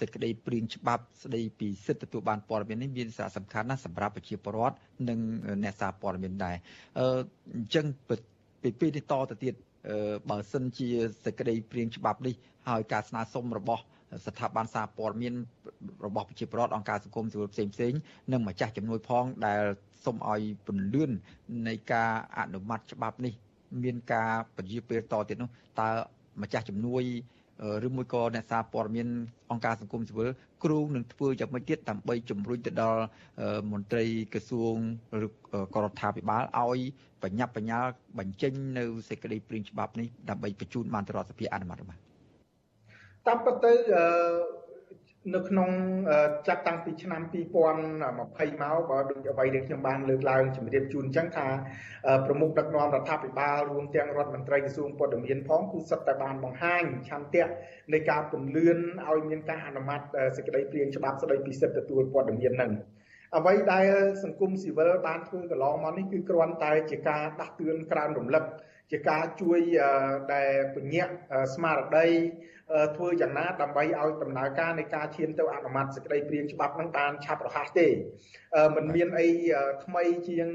[0.00, 4.76] សេចក្តីព្រៀងច្បាប់ស្តីពីសិទ្ធិទទួលបានព័ត៌មាននេះមានសារៈសំខាន់ណាស់សម្រាប់ប្រជាពលរដ្ឋ
[5.08, 5.18] និង
[5.64, 6.56] អ្នកសារព័ត៌មានដែរ
[6.98, 7.02] អ
[7.62, 7.86] ញ្ចឹង
[8.62, 9.54] ពីពេលនេះតទៅទៀត
[10.30, 10.88] បើសិនជា
[11.24, 12.34] សេចក្តីព្រៀងច្បាប់នេះ
[12.68, 13.82] ហើយការស្នើសុំរបស់
[14.26, 15.34] ស្ថាប័នសារព័ត៌មាន
[16.06, 17.92] របស់ប្រជាពលរដ្ឋអង្គការសង្គមស៊ីវិលផ្សេងផ្សេង
[18.32, 19.62] និងម្ចាស់ជំនួយផងដែល
[20.04, 21.10] សូមឲ្យពន្លឿន
[21.68, 23.34] នៃការអនុម័តច្បាប់នេះ
[23.82, 25.50] មានការពន្យាពេលតទៀតនោះ
[25.80, 25.88] តើ
[26.42, 27.02] ម្ចាស់ជំនួយ
[27.86, 29.08] ឬមួយក៏អ្នកសារព័ត៌មាន
[29.50, 30.28] អង្គការសង្គមស៊ីវិល
[30.64, 33.02] គ្រូនឹងធ្វើយ៉ាងម៉េចទៀតដើម្បីជំរុញទៅដល់
[33.70, 34.74] មន្ត្រីក្រសួង
[35.26, 35.28] ឬ
[35.74, 36.80] ក៏រដ្ឋាភិបាលឲ្យ
[37.22, 42.11] បញ្ញាប់បញ្ញាល់បញ្ចេញនៅសេចក្តីព្រាងច្បាប់នេះដើម្បីបញ្ជូនបានទៅរដ្ឋសភាអនុម័តរបស់
[43.26, 43.72] តាមពិតទៅ
[45.34, 45.70] នៅក្នុង
[46.48, 48.28] ចាប់តាំងពីឆ្នាំ2020មក
[48.90, 51.46] បើដូចអ្វីដែលខ្ញុំបានលើកឡើងជម្រាបជូនអញ្ចឹងថា
[52.26, 57.46] ប្រមុខដឹកនាំរដ្ឋាភិបាលរួមទាំងរដ្ឋមន្ត្រីក្រសួងព័ត៌មានផងគឺសុទ្ធតែបានបង្ហាញឆន្ទៈ
[57.92, 60.00] នៃការពន្លឿនឲ្យមានការអនុម័ត
[60.36, 62.72] សេចក្តីព្រាងច្បាប់ស្តីពីសិទ្ធិទទួលព័ត៌មាននឹង
[63.36, 63.86] អ្វីដែល
[64.22, 68.44] សង្គមស៊ីវិលបានធ្វើកន្លងមកនេះគឺគ្រាន់តែជាការដាស់តឿនក្រើនរំលឹក
[68.90, 69.60] ជាការជួយ
[70.34, 71.12] ដែលពញាក់
[71.54, 72.06] ស្មារតី
[72.96, 77.88] ធ្វើយ៉ាងណាដើម្បីឲ្យដំណើរការនៃការឈានទៅអនុម័តសេចក្តីព្រាងច្បាប់នឹងបានឆាប់រហ័សទេ
[78.74, 79.28] มันមានអី
[79.84, 80.48] ថ្មីជាង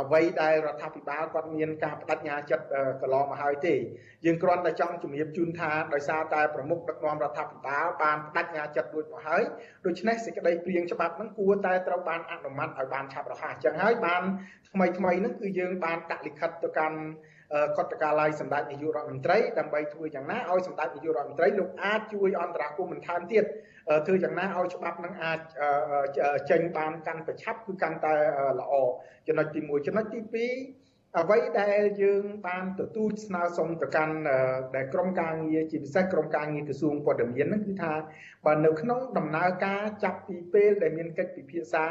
[0.00, 2.64] អ្វីដែលរដ្ឋាភិបាលគាត់មានការបដិញ្ញាចិត្ត
[3.02, 3.74] កន្លងមកហើយទេ
[4.24, 9.42] យើងគ្រាន់តែចង់ជំរាបជូនថាដោយសារតែប្រមុខដឹកនាំរដ្ឋាភិបាលបានបដិញ្ញាចិត្តរួចមកហើយ
[9.86, 14.22] ដូច្នេះសេចក្តីព្រាងច្បាប់ហ្នឹងគួរតែត្រូវបានអនុម័តឲ្យបានឆាប់រហ័សអញ្ចឹងហើយបាន
[14.70, 16.98] ថ្មីថ្មីហ្នឹងគឺយើងបានដាក់លិខិតទៅកាន់
[17.78, 23.44] កតកាល័យសម្ដេចនាយករដ្ឋមន្ត្រីដើម្បីធ្វើយ៉ាងណាឲ្យសម្ដេចនាយករដ្ឋមន្ត្រីលោកអាចជួយអន្តរាគមន៍បន្ថែមទៀត
[24.06, 25.38] ធ្វើយ៉ាងណាឲ្យច្បាប់នឹងអាច
[26.50, 28.14] ចេញបានកាន់ប្រឆាប់គឺកាន់តែ
[28.60, 28.72] ល្អ
[29.26, 34.14] ចំណុចទី1ចំណុចទី2អ្វីដែលយើងបានទទួលស្នើសុំទៅកាន់
[34.76, 37.92] ដែលក្រមការងារជាពិសេសក្រមការងារក្រសួងព័ត៌មានហ្នឹងគឺថា
[38.46, 41.86] បើនៅក្នុងដំណើរការចាប់ពីពេលដែលមានកិច្ចពិភាក្សា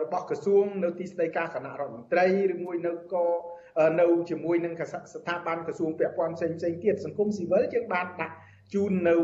[0.00, 3.26] របស់ក្រសួងនៅទីស្តីការគណៈរដ្ឋមន្ត្រីឬមួយនៅក៏
[4.00, 4.74] នៅជាមួយនឹង
[5.14, 8.36] ស្ថាប័នក្រសួងពាក់ព័ន្ធផ្សេងផ្សេងទៀតសង្គមស៊ីវិលយើងបានដាក់
[8.74, 9.16] ជូននៅ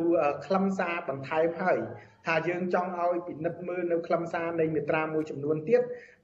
[0.47, 1.79] ខ្លឹមសារបន្ថែមហើយ
[2.27, 5.83] ថាយើងចង់ឲ្យពិនិត្យមើលនៅខ្លឹមសារនៃមាត្រាមួយចំនួនទៀត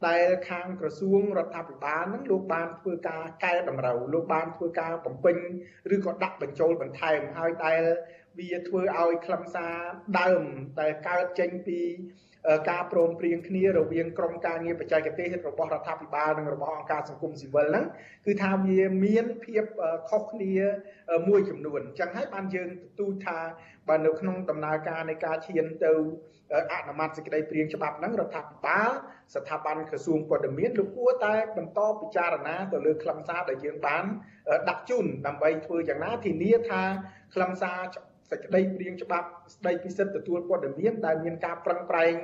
[0.08, 5.36] ដែលខាងក្រសួងរដ្ឋាភិបាលនឹងលោកបានធ្វើការកែតម្រូវលោកបានធ្វើការបំពេញ
[5.94, 7.82] ឬក៏ដាក់បញ្ចូលបន្ថែមហើយដែល
[8.38, 9.74] វាធ្វើឲ្យខ្លឹមសារ
[10.20, 10.42] ដើម
[10.80, 11.80] ដែលកើតចេញពី
[12.70, 17.84] ការព្រមព្រៀងគ្នារវាងក្រមការងារបច្ចេកទេសរបស់រដ្ឋាភិបាលនិងរបស់អង្គការសង្គមស៊ីវិលហ្នឹង
[18.26, 19.64] គឺថាវាមានភាព
[20.10, 20.54] ខុសគ្នា
[21.28, 23.38] មួយចំនួនអញ្ចឹងហើយបានយើងទទូចថា
[23.88, 25.92] បើនៅក្នុងដំណើរការនៃការឈានទៅ
[26.72, 28.90] អនុម័តសេចក្តីព្រៀងច្បាប់ហ្នឹងរដ្ឋាភិបាល
[29.34, 34.04] ស្ថាប័នក្រសួងព័ត៌មានលោកគួរតែបន្តពិចារណាទៅលើខ្លឹមសារដែលយើងបាន
[34.68, 36.82] ដាក់ជូនដើម្បីធ្វើយ៉ាងណាធានាថា
[37.34, 37.78] ខ្លឹមសារ
[38.30, 42.14] សេចក្តីព្រៀងច្បាប់ស្តីពីសិទ្ធិទទួលព័ត៌មានដែលមានការប្រឹងប្រែង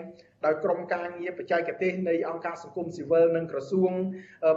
[0.44, 3.92] ដោយក្រមការងារបច្ចេកទេសនៃអង្គការសង្គមស៊ីវិលនិងក្រសួង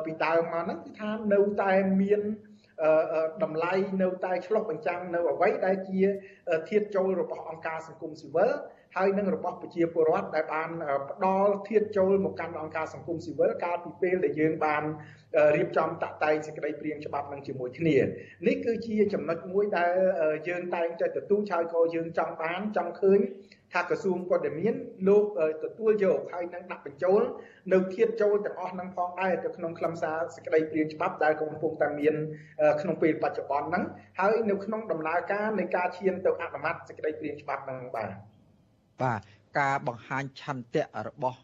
[0.05, 1.71] ពីដើមមកហ្នឹងគឺថានៅតែ
[2.01, 2.21] មាន
[3.43, 6.01] តម្លៃនៅតែឆ្លុះបញ្ចាំងនៅអ្វីដែលជា
[6.69, 8.51] ធាតចូលរបស់អង្គការសង្គមស៊ីវិល
[8.95, 10.69] ហើយនឹងរបស់ប្រជាពលរដ្ឋដែលបាន
[11.09, 14.83] ផ្ដល់ធាតចូលមកកាន់អង្គការសង្គមស៊ីវិលកាលពីពេលដែលយើងបាន
[15.55, 17.97] រៀបចំតាក់តែងសេចក្តីព្រាងច្បាប់នឹងជាមួយគ្នា
[18.47, 19.93] នេះគឺជាចំណុចមួយដែល
[20.47, 23.19] យើងតែងតែទទូចហើយក៏យើងចង់បានចង់ឃើញ
[23.73, 24.73] ថាក្រសួងព័ត៌មាន
[25.07, 25.23] លោក
[25.63, 27.21] ទទួលយកហើយនឹងដាក់បញ្ចូល
[27.73, 32.15] នៅធៀបចូលទាំងអស់នឹងផងដែរទៅក្នុងខ្លឹមសារសេចក្តីព្រាងច្បាប់ដែលកំពុងតែមាន
[32.81, 33.83] ក្នុងពេលបច្ចុប្បន្នហ្នឹង
[34.19, 38.09] ហើយនៅក្នុងដំណើរការនៃការឈានទៅអនុម័តសេចក្តីព្រាងច្បាប់ហ្នឹងបាទ
[39.03, 39.21] បាទ
[39.59, 41.39] ការបង្ហាញឆន្ទៈរបស់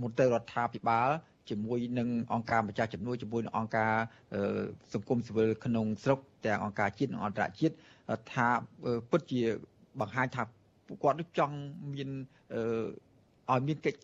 [0.00, 1.08] មន្ត្រីរដ្ឋាភិបាល
[1.50, 3.92] ជាមួយនឹងអង្គការម្ចាស់ជំនួយជាមួយនឹងអង្គការ
[4.92, 7.74] សង្គមស៊ីវិលក្នុងស្រុកទាំងអង្គការជាតិនិងអន្តរជាតិ
[8.32, 8.46] ថា
[9.10, 9.40] ពិតជា
[10.00, 10.42] បង្ហាញថា
[10.94, 11.56] ពួកគាត់ចង់
[11.94, 12.10] មាន
[13.50, 14.00] ឲ្យមានកិច្ច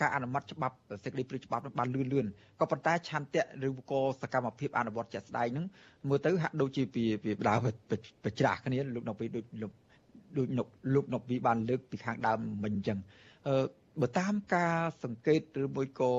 [0.00, 2.26] ការអនុម័តច្បាប់សេចក្តីព្រាងច្បាប់នឹងបានលឿនលឿន
[2.60, 5.66] ក៏ប៉ុន្តែឆន្ទៈឬក៏សកម្មភាពអនុវត្តជាក់ស្ដែងហ្នឹង
[6.08, 7.54] មើលទៅហាក់ដូចជាពីពីបដា
[8.24, 9.72] បច្រាស់គ្នាលោកនៅពេលដូចលោក
[10.36, 10.48] ដូច
[10.94, 12.98] លោកនពីបានលើកពីខាងដើមមិញអញ្ចឹង
[13.48, 13.64] អឺ
[14.00, 16.12] បើតាមការសង្កេតឬមួយក៏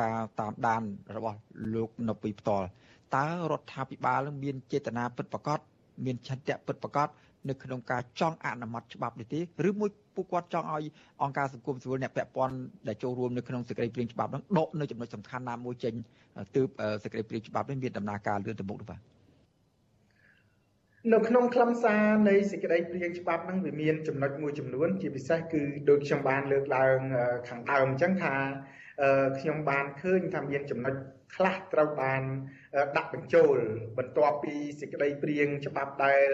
[0.00, 0.82] ការតាមដាន
[1.16, 1.38] របស់
[1.74, 2.66] លោកនៅពីផ្ទាល់
[3.16, 5.60] តើរដ្ឋាភិបាលនឹងមានចេតនាពិតប្រាកដ
[6.04, 7.08] មានឆន្ទៈពិតប្រាកដ
[7.48, 10.84] នៅក្នុងការចង់អនុម័តច្បាប់នេះទេឬមួយពួកគាត់ចង់ឲ្យ
[11.22, 12.56] អង្គការសង្គមស៊ីវិលអ្នកពាក់ព័ន្ធ
[12.88, 15.94] ដែលចូលរួមនៅក្នុងសេចក្តីព្រាងច្បាប់នោះដកនៅចំណុចសំខាន់ណាមួយចេញ
[16.56, 16.68] ទើប
[17.02, 19.00] សេចក្តីព្រាងច្បាប់នេះមានដំណើរការលឿនទៅមុខនោះបាទ
[21.12, 26.98] នៅក្នុងខ្លឹមសារនៃសេចក្តីព្រាងច្បាប់ហ្នឹងវាមានចំណុចមួយចំនួន ជាពិសេសគឺដូចខ្ញុំបានលើកឡើង
[27.48, 28.34] ខាងដើមអញ្ចឹងថា
[29.38, 30.94] ខ្ញុំបានឃើញថាមានចំណុច
[31.34, 32.22] ខ្លះត្រូវបាន
[32.96, 33.56] ដាក់បញ្ចូល
[33.98, 36.28] បន្ទាប់ពីសេចក្តីព្រាងច្បាប់ដែល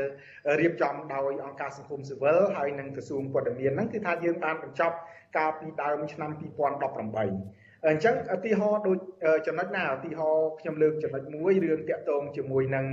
[0.61, 4.97] រៀបចំដោយអង្គការសង្គមស៊ីវិលហើយនិងក្រសួងព័ត៌មានហ្នឹងគឺថាយើងបានបញ្ចប់
[5.37, 8.99] កាលពីដើមឆ្នាំ2018 អញ្ចឹងឧទាហរណ៍ដូច
[9.47, 12.87] ចំណុចណាឧទាហរណ៍ខ្ញុំលើកចំណុចមួយរឿងតាក់ទងជាមួយនឹង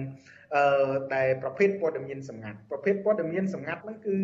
[0.55, 4.15] អឺដែលប្រភេទព័ត៌មានសម្ងាត់ប្រភេទព័ត៌មានសម្ងាត់ហ្នឹងគឺ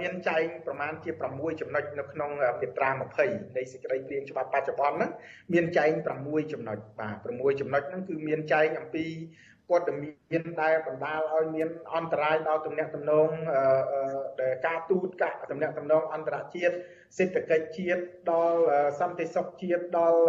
[0.00, 2.30] មានចែងប្រមាណជា6ចំណុចនៅក្នុង
[2.60, 2.90] មាត្រា
[3.22, 5.10] 20នៃសេចក្តីព្រាងច្បាប់បច្ចុប្បន្នហ្នឹង
[5.52, 5.90] មានចែង
[6.22, 9.04] 6ចំណុចបាទ6ចំណុចហ្នឹងគឺមានចែងអំពី
[9.68, 13.28] ព័ត៌មានដែលបណ្ដាលឲ្យមានអន្តរាយដល់ទំនាក់ទំនង
[14.40, 16.74] ដែលការទូតកាទំនាក់ទំនងអន្តរជាតិ
[17.18, 18.00] សេដ្ឋកិច្ចជាតិ
[18.30, 18.58] ដល់
[19.00, 20.20] សន្តិសុខជាតិដល់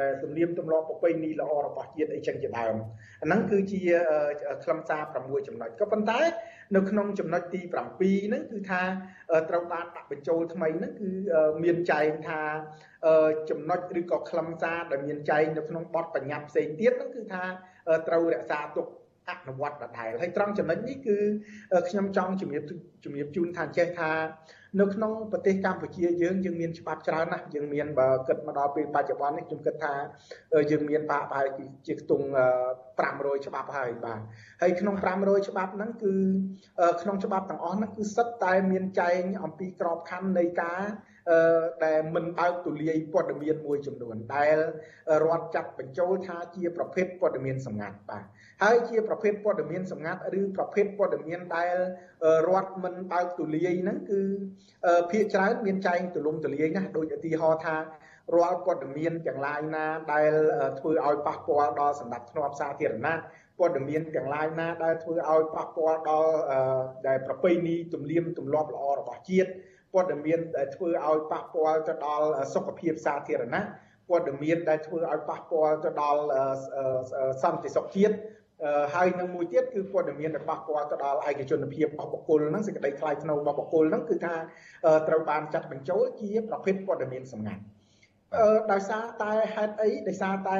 [0.00, 2.74] ដែលទំនៀមទម្លាប់ប្រពៃណីល្អរបស់ជាតិអីចឹងជាដើម
[3.22, 3.82] អាហ្នឹងគឺជា
[4.64, 6.20] ខ្លឹមសារ6ចំណុចក៏ប៉ុន្តែ
[6.74, 8.82] នៅក្នុងចំណុចទី7ហ្នឹងគឺថា
[9.50, 11.10] ត្រូវបានដាក់បញ្ចូលថ្មីហ្នឹងគឺ
[11.64, 12.40] មានចែងថា
[13.50, 17.44] ចំណុចឬក៏ខ្លឹមសារដែលមានចែងនៅក្នុងបទបញ្ញត្តិផ្សេងទៀតហ្នឹងគឺថា
[18.08, 18.86] ត្រូវរក្សាទុក
[19.30, 21.16] អនុវត្តដដែលហើយត្រង់ចំណុចនេះគឺ
[21.88, 22.62] ខ្ញុំចង់ជំរាប
[23.04, 24.10] ជំរាបជូនថាចេះថា
[24.80, 29.94] នៅក្នុងប្រទេសកម្ពុជាយើងយើងមានច្បាប់ច្រើនណាស់យើងមានបើគិតមកដល់ពេលបច្ចុប្បន្ននេះខ្ញុំគិតថា
[30.70, 31.48] យើងមានបាក់ប្រហែល
[31.86, 32.26] ជាខ្ទង់
[32.84, 34.20] 500ច្បាប់ហើយបាទ
[34.62, 36.12] ហើយក្នុង500ច្បាប់ហ្នឹងគឺ
[37.02, 40.80] ក្នុងច្បាប់ទាំងអស់ហ្នឹងគឺសិតតែមានចែងអំពីក្របខ័ណ្ឌនៃការ
[41.84, 44.56] ដែលមិនបើកទូលាយព័ត៌មានមួយចំនួនដែល
[45.24, 48.24] រដ្ឋចាត់បញ្ចូលថាជាប្រភេទព័ត៌មានសម្ងាត់បាទ
[48.62, 51.74] ហើយជាប្រភេទព័ត៌មានសម្ងាត់ឬប្រភេទព័ត៌មានដែល
[52.48, 54.20] រដ្ឋមិនបើកទូលាយហ្នឹងគឺ
[55.10, 57.76] ភាគច្រើនមានចែងទូលំទូលាយណាស់ដូចឧទាហរណ៍ថា
[58.36, 60.32] រាល់ព័ត៌មានទាំងឡាយណាដែល
[60.78, 63.16] ធ្វើឲ្យប៉ះពាល់ដល់សម្ដាប់ធ្នាប់សាធារណៈ
[63.58, 66.32] ព័ត៌មានទាំងឡាយណាដែលធ្វើឲ្យប៉ះពាល់ដល់
[67.06, 69.50] ដែលប្រពៃណីទំនៀមទម្លាប់ល្អរបស់ជាតិ
[69.96, 73.62] ព័ត៌មានដែលធ្វើឲ្យប៉ះពាល់ទៅដល់សុខភាពសាធារណៈ
[74.08, 76.20] ព័ត៌មានដែលធ្វើឲ្យប៉ះពាល់ទៅដល់
[77.42, 78.14] សន្តិសុខជាតិ
[78.94, 84.34] ហើយនឹងមួយទៀតគឺព័ត៌មានដែលប៉ះពាល់ទៅដល់ឯកជនភាពរបស់បុគ្គលហ្នឹងសេចក្តីថ្លៃថ្នូររបស់បុគ្គលហ្នឹងគឺថា
[85.08, 87.62] ត្រូវបានចាត់បញ្ចូលជាប្រភេទព័ត៌មានសម្ងាត់
[88.36, 90.56] អឺដោយសារតែហេតុអីដោយសារតែ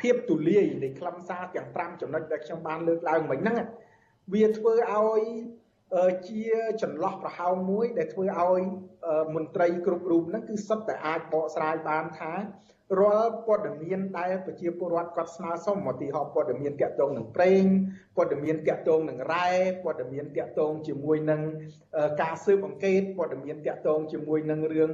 [0.00, 3.56] ភាពទូលាយនៃខ្លឹមសារទាំង5ចំណុចដែលខ្ញុំបានលើកឡើងមិញហ្នឹង
[4.34, 5.22] វាធ្វើឲ្យ
[6.28, 6.44] ជា
[6.82, 8.62] ចន្លោះប្រហោងមួយដែលធ្វើឲ្យ
[9.34, 12.32] មន្ត្រីគ្រប់រូបហ្នឹងគឺសុទ្ធតែអាចបកស្រាយបានថា
[13.00, 17.62] រាល់ព័ត៌មានដែលប្រជាពលរដ្ឋគាត់ស្នើសុំឧទាហរណ៍ព័ត៌មានតាក់ទងនឹងប្រេង
[18.16, 19.48] ព័ត៌មានតាក់ទងនឹងរ៉ែ
[19.84, 21.40] ព័ត៌មានតាក់ទងជាមួយនឹង
[22.22, 24.90] ការស៊ើបអង្កេតព័ត៌មានតាក់ទងជាមួយនឹងរឿង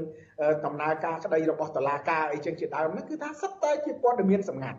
[0.64, 4.78] ដំណើរការក្តីរបស់តុលាការអីចឹងជាដើមហ្នឹងគឺថាសិតតែជាព័ត៌មានសម្ងាត់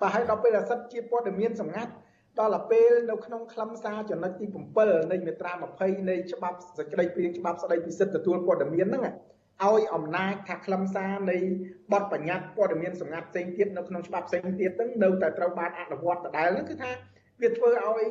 [0.00, 1.90] បើហើយដល់ពេលសិតជាព័ត៌មានសម្ងាត់
[2.40, 4.46] ដល់ពេលនៅក្នុងខ្លឹមសារចំណុចទី
[4.78, 9.04] 7នៃមាត្រា20នៃច្បាប់សេចក្តីព្រាងច្បាប់ស្តីពីសិទ្ធិទទួលព័ត៌មានហ្នឹង
[9.64, 11.38] ឲ្យអំណាចថាខ្លឹមសារនៃ
[11.92, 16.90] បទបញ្ញត្តិព័ត៌មានសម្ងាត់ផ្សេងទៀតនៅក្នុងច្បាប់ផ្សេងទៀតហ្នឹងនៅតែត្រូវបានអនុវត្តដដែលហ្នឹងគឺថា
[17.42, 18.02] វាធ្វើឲ្យ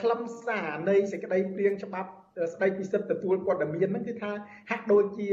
[0.00, 2.10] ខ្លឹមសារនៃសេចក្តីព្រាងច្បាប់
[2.54, 4.32] ស្ដីពីសិទ្ធិទទួលព័ត៌មានហ្នឹងគឺថា
[4.70, 5.30] ហាក់ដូចជា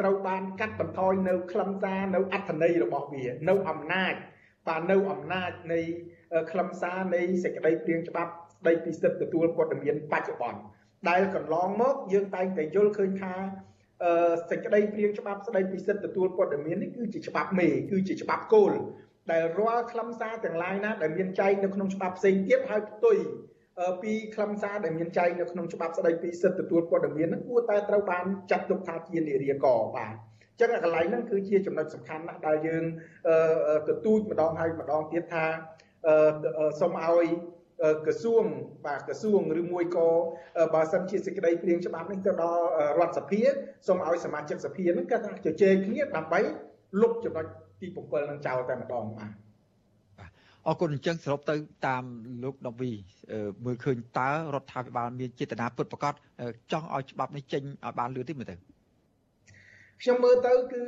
[0.00, 4.14] ត្រូវបានកាត់បន្ថយនៅខ្លឹមសារនៅអត្ថន័យរបស់វា នៅអំណាច
[4.68, 5.80] បាននៅអំណាចនៃ
[6.50, 10.60] ខ្លឹមសារនៃសេចក្តីព្រៀងច្បាប់ស្តីពីសិទ្ធិទទួលព័ត៌មានបច្ចុប្បន្ន
[11.08, 13.34] ដែលកន្លងមកយើងតែងតែយល់ឃើញថា
[14.50, 18.72] សេចក្តីព្រៀងច្បាប់ស្តីពីសិទ្ធិទទួលព័ត៌មាននេះគឺជាច្បាប់មេគឺជាច្បាប់គោល
[19.30, 23.16] ដែលរាល់ខ្លឹមសារទាំងឡាយណាដែលមានចែងនៅក្នុងច្បាប់ផ្សេងទៀតហើយផ្ទុយ
[24.02, 29.66] ពីខ្លឹមសារដែលមានចែងនៅក្នុងច្បាប់ស្តីពីសិទ្ធិទទួលព័ត៌មានហ្នឹងគួរតែត្រូវបានចាត់ទុកថាជានារីក
[29.96, 30.14] បាទ
[30.60, 32.84] ចឹងកន្លែងហ្នឹងគឺជាចំណុចសំខាន់ណាស់ដែលយើង
[33.88, 35.44] ទទូចម្ដងហើយម្ដងទៀតថា
[36.80, 37.26] សូមឲ្យ
[38.06, 38.44] ក្រសួង
[38.86, 40.08] បាទក្រសួងឬមួយក៏
[40.74, 42.62] បើសិនជាសេចក្តីព្រៀងច្បាប់នេះទៅដល់
[42.98, 43.40] រដ្ឋសភា
[43.86, 46.40] សូមឲ្យសមាជិកសភាហ្នឹងគាត់ថាជជែកគ្នាដើម្បី
[47.00, 47.46] លុបចំណុច
[47.80, 49.32] ទី7នឹងចោលតែម្ដងបាទ
[50.66, 51.54] អរគុណអញ្ចឹងសរុបទៅ
[51.86, 52.04] តាម
[52.44, 52.92] លោកដវី
[53.64, 56.14] មើលឃើញតើរដ្ឋាភិបាលមានចេតនាពិតប្រាកដ
[56.72, 58.56] ចង់ឲ្យច្បាប់នេះចេញឲ្យបានលឿនទេមើលទៅ
[60.01, 60.83] ខ្ញុំមើលទៅគឺ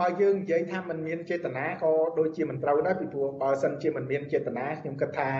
[0.00, 5.30] បើយើងនិយាយថាมันមានចេតនាក៏ដូចជាមិនត្រូវដែរពីព្រោះបើសិនជាมันមានចេតនាខ្ញុំគិតថា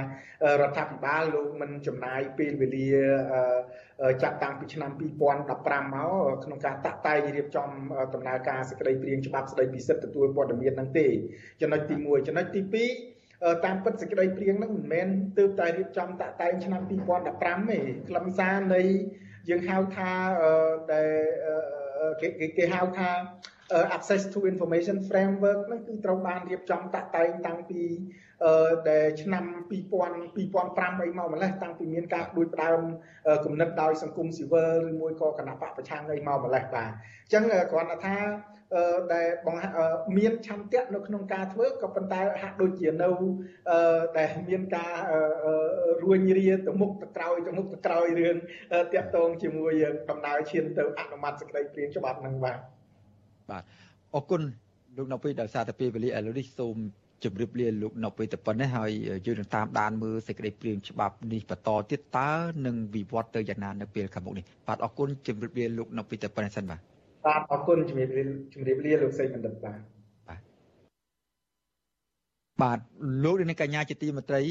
[0.61, 2.89] រដ្ឋាភិបាលលោកមិនចំណាយពេលវេលា
[4.23, 7.69] ចាត់តាំងពីឆ្នាំ2015មកក្នុងការតាក់តែងរៀបចំ
[8.15, 11.07] ដំណើរការសេចក្តីព្រាងច្បាប់ស្តីពីសិទ្ធិទទួលព័ត៌មានហ្នឹងទេ
[11.61, 12.61] ចំណុចទី1ចំណុចទី
[13.13, 15.09] 2តាមពិតសេចក្តីព្រៀងហ្នឹងមិនមែន
[15.39, 17.79] ទើបតែរៀបចំតាក់តែងឆ្នាំ2015ទេ
[18.09, 18.83] ខ្លឹមសារនៃ
[19.49, 20.11] យើងហៅថា
[20.93, 21.11] ដែល
[22.22, 22.28] គេ
[22.58, 23.10] គេហៅថា
[23.96, 27.82] access to information framework ហ្នឹងគឺត្រូវបានរៀបចំតាក់តែងតាំងពី
[28.90, 32.80] ដែលឆ្នាំ2000 2005អីមកម្លេះតាំងពីមានការផ្ដួចផ្ដើម
[33.46, 36.92] គំនិតដោយសង្គមស៊ីវិលឬមួយក៏គណៈបកប្រឆាំងអីមកម្លេះបាទ
[37.24, 38.16] អញ្ចឹងគ្រាន់តែថា
[39.14, 43.10] ដែលបង្មានឆន្ទៈនៅក្នុងការធ្វើក៏ប៉ុន្តែហាក់ដូចជានៅ
[44.18, 44.94] ដែលមានការ
[46.04, 48.36] រួញរាទៅមុខទៅក្រោយទៅមុខទៅក្រោយរឿង
[48.94, 49.74] តាក់ទងជាមួយ
[50.10, 52.58] ដំណើរឈានទៅអនុម័តសេចក្តីព្រាងច្បាប់នឹងបាទ
[53.52, 53.64] បាទ
[54.16, 54.42] អរគុណ
[54.98, 56.78] លោកនៅពេលដោយសារតែពេលវេលាឥឡូវនេះសូម
[57.24, 58.92] ជម្រាបលាលោកនៅពេលតែប៉ុណ្ណេះហើយ
[59.26, 62.32] យើងនឹងតាមដានមើលសេចក្តីព្រាងច្បាប់នេះបន្តទៀតតើ
[62.66, 66.80] នឹងវិវត្តទៅយ៉ាងណានៅពេលខាងមុខនេះបាទអរគុណជម្រាបលាលោកនៅពេលតែប៉ុណ្ណេះសិនបាទ
[67.28, 68.24] បាទអរគុណជំរាបលា
[68.54, 69.80] ជំរាបលាលោកសេចបណ្ឌិតបាទ
[72.62, 72.80] បាទ
[73.24, 74.42] លោកនាងកញ្ញាជាទីមេត្រី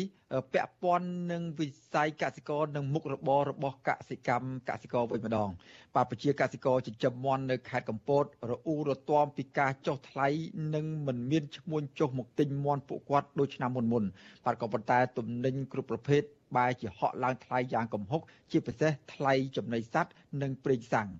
[0.52, 5.50] ពាក់ព័ន្ធនឹងវិស័យកសិករនិងមុខរបររបស់កសិកម្មកសិករវិញម្ដង
[5.94, 10.28] បាទប្រជាកសិករចិញ្ចឹមមាន់នៅខេត្តកំពតរអ៊ូរទាំពីការចុះថ្លៃ
[10.74, 14.04] និងមិនមានឈ្មួញចុះមកទិញមាន់ពួកគាត់ដូចឆ្នាំមុនមុន
[14.44, 16.22] បាទក៏ប៉ុន្តែទំនិញគ្រប់ប្រភេទ
[16.56, 20.12] បែរជាហក់ឡើងថ្លៃយ៉ាងគំហុកជាពិសេសថ្លៃចំណីសត្វ
[20.42, 21.10] និងប្រេងសាំង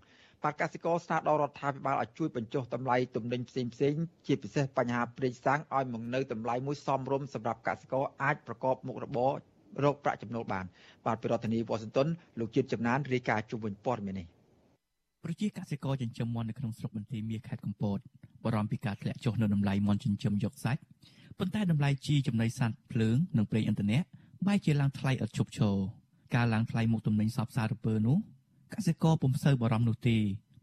[0.47, 3.95] បាទកសិករស្នើដល់រដ្ឋាភិបាលឲ្យជួយបញ្ចុះតម្លៃទំនិញផ្សេងផ្សេង
[4.27, 9.33] ជាពិសេសបញ្ហាប្រេងសាំងឲ្យមកនៅតម្លៃមួយសមរម្យសម្រាប់កសិករអាចប្រកបមុខរបរ
[9.85, 10.65] រកប្រាក់ចំណូលបាន
[11.07, 12.09] បាទពីរដ្ឋធានីវ៉ាស៊ីនតោន
[12.41, 14.27] លោកជាតិចំណានរាយការណ៍ជុំវិញព័ត៌មាននេះ
[15.25, 17.99] ប្រជាកសិករចិញ្ចឹមមាន់នៅក្នុងស្រុកបន្ទាយមាសខេត្តកំពត
[18.45, 20.81] បារម្ភពីការធ្លាក់ចុះនៅតម្លៃមាន់ចិញ្ចឹមយកសាច់
[21.39, 23.99] ប៉ុន្តែតម្លៃជីចំណីសត្វភ្លើងនិងប្រេងឥន្ធនៈ
[24.47, 25.77] បែរជាឡើងថ្លៃឥតឈប់ឈរ
[26.35, 28.36] ការឡើងថ្លៃមុខទំនិញសពសារពើនោះក
[28.87, 30.17] សិករពុំសូវបារម្ភនោះទេ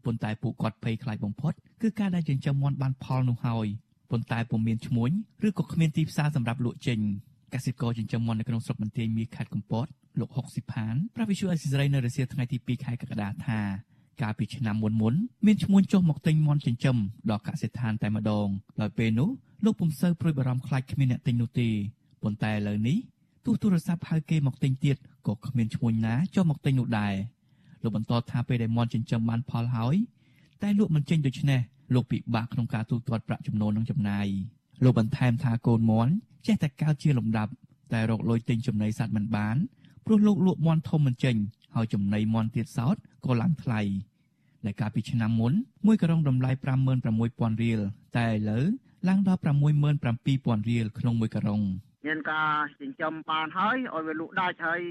[0.04, 1.52] ប៉ុន្តែពួកគាត់ភ័យខ្លាចបំផុត
[1.82, 3.66] គឺការដែលចិញ្ចឹមមាន់បានផលនោះហើយ
[4.10, 5.10] ប៉ុន្តែពុំមានឈ្មួញ
[5.46, 6.98] ឬក៏គ្មានទីផ្សារសម្រាប់លក់ចេញ
[7.54, 9.86] កសិករចិញ្ចឹមមាន់នៅក្នុងស្រុកបន្ទាយមាសខេត្តកំពត
[10.20, 13.60] លោកហុកស៊ីផានប្រាវិសុអេស៊ីសរ៉ៃនៅរសៀលថ្ងៃទី2ខែកក្កដាថា
[14.22, 15.14] កាលពីឆ្នាំមុនមុន
[15.46, 16.96] មានឈ្មួញចុះមកទិញមាន់ចិញ្ចឹម
[17.30, 18.48] ដល់កសិដ្ឋានតែម្ដង
[18.80, 19.30] ដោយពេលនោះ
[19.64, 21.68] លោកពុំសូវព្រួយបារម្ភខ្លាចគ្មានអ្នកទិញនោះទេ
[22.22, 22.98] ប៉ុន្តែឥឡូវនេះ
[23.44, 24.96] ទោះទូរស័ព្ទហៅគេមកទិញទៀត
[25.26, 27.14] ក៏គ្មានឈ្មួញណាចុះមកទិញនោះដែរ
[27.84, 29.94] លោកបន្តថាពេលដែលមាន់ចិញ្ចឹមបានផលហើយ
[30.62, 31.60] តែលក់មិនចេញដូច្នេះ
[31.94, 34.26] លោកពិបាកក្នុងការទូទាត់ប្រាក់ចំណូលនិងចំណាយ
[34.84, 36.12] លោកបន្ថែមថាកូនមន់
[36.46, 37.52] ចេះតែកើតជាលំដាប់
[37.92, 39.56] តែរកលុយទិញចំណីសត្វមិនបាន
[40.04, 41.36] ព្រោះលោកលក់មន់ធំមិនចេញ
[41.74, 43.80] ហើយចំណីមន់ទៀតសោតក៏ឡើងថ្លៃ
[44.64, 45.52] ដែលកាលពីឆ្នាំមុន
[45.86, 46.50] មួយក្រុងតម្លៃ
[47.06, 47.80] 56,000រៀល
[48.16, 48.64] តែឥឡូវ
[49.08, 49.40] ឡើងដល់
[50.04, 51.60] 67,000រៀលក្នុងមួយក្រុង
[52.14, 52.50] មានការ
[52.82, 54.82] ចិញ្ចឹមបានហើយឲ្យវាលក់ដាច់ហើយ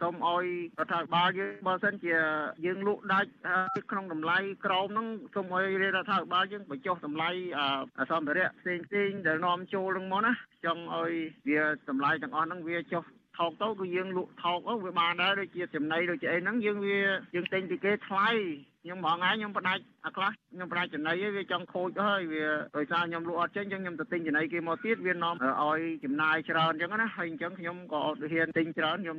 [0.00, 0.44] សូមឲ្យ
[0.78, 2.14] រដ្ឋាភិបាលយើងបើសិនជា
[2.66, 3.30] យើងលក់ដាច់
[3.90, 7.30] ក្នុងតម្លៃក្រោមហ្នឹងសូមឲ្យរដ្ឋាភិបាលយើងបញ្ចុះតម្លៃ
[8.10, 10.32] សម្ភារៈផ្សេងផ្សេងដែលនាំចូលនឹងមកណា
[10.64, 11.12] ចង់ឲ្យ
[11.48, 13.02] វាតម្លៃទាំងអស់ហ្នឹងវាចុះ
[13.38, 16.98] ថោកទៅគឺយើងលក់ថោកទៅវាបានដែរដូចជាចំណីដូចជាអីហ្នឹងយើងវា
[17.34, 18.30] យើងទិញពីគេថ្លៃ
[18.84, 22.44] ខ្ញុំបងថ្ងៃខ្ញុំផ្ដាច់អាខ្លះខ្ញុំផ្ដាច់ចំណីវាចង់ខូចហើយវា
[22.76, 29.18] ដោយសារខ្ញុំលក់អត់ចេញអញ្ចឹងខ្ញុំទៅទិញចំណីគេមកទៀតវានាំឲ្យចំណាយច្រើនអញ្ចឹងណាហើយអញ្ចឹងខ្ញុំក៏អត់ហ៊ានទិញច្រើនខ្ញុំ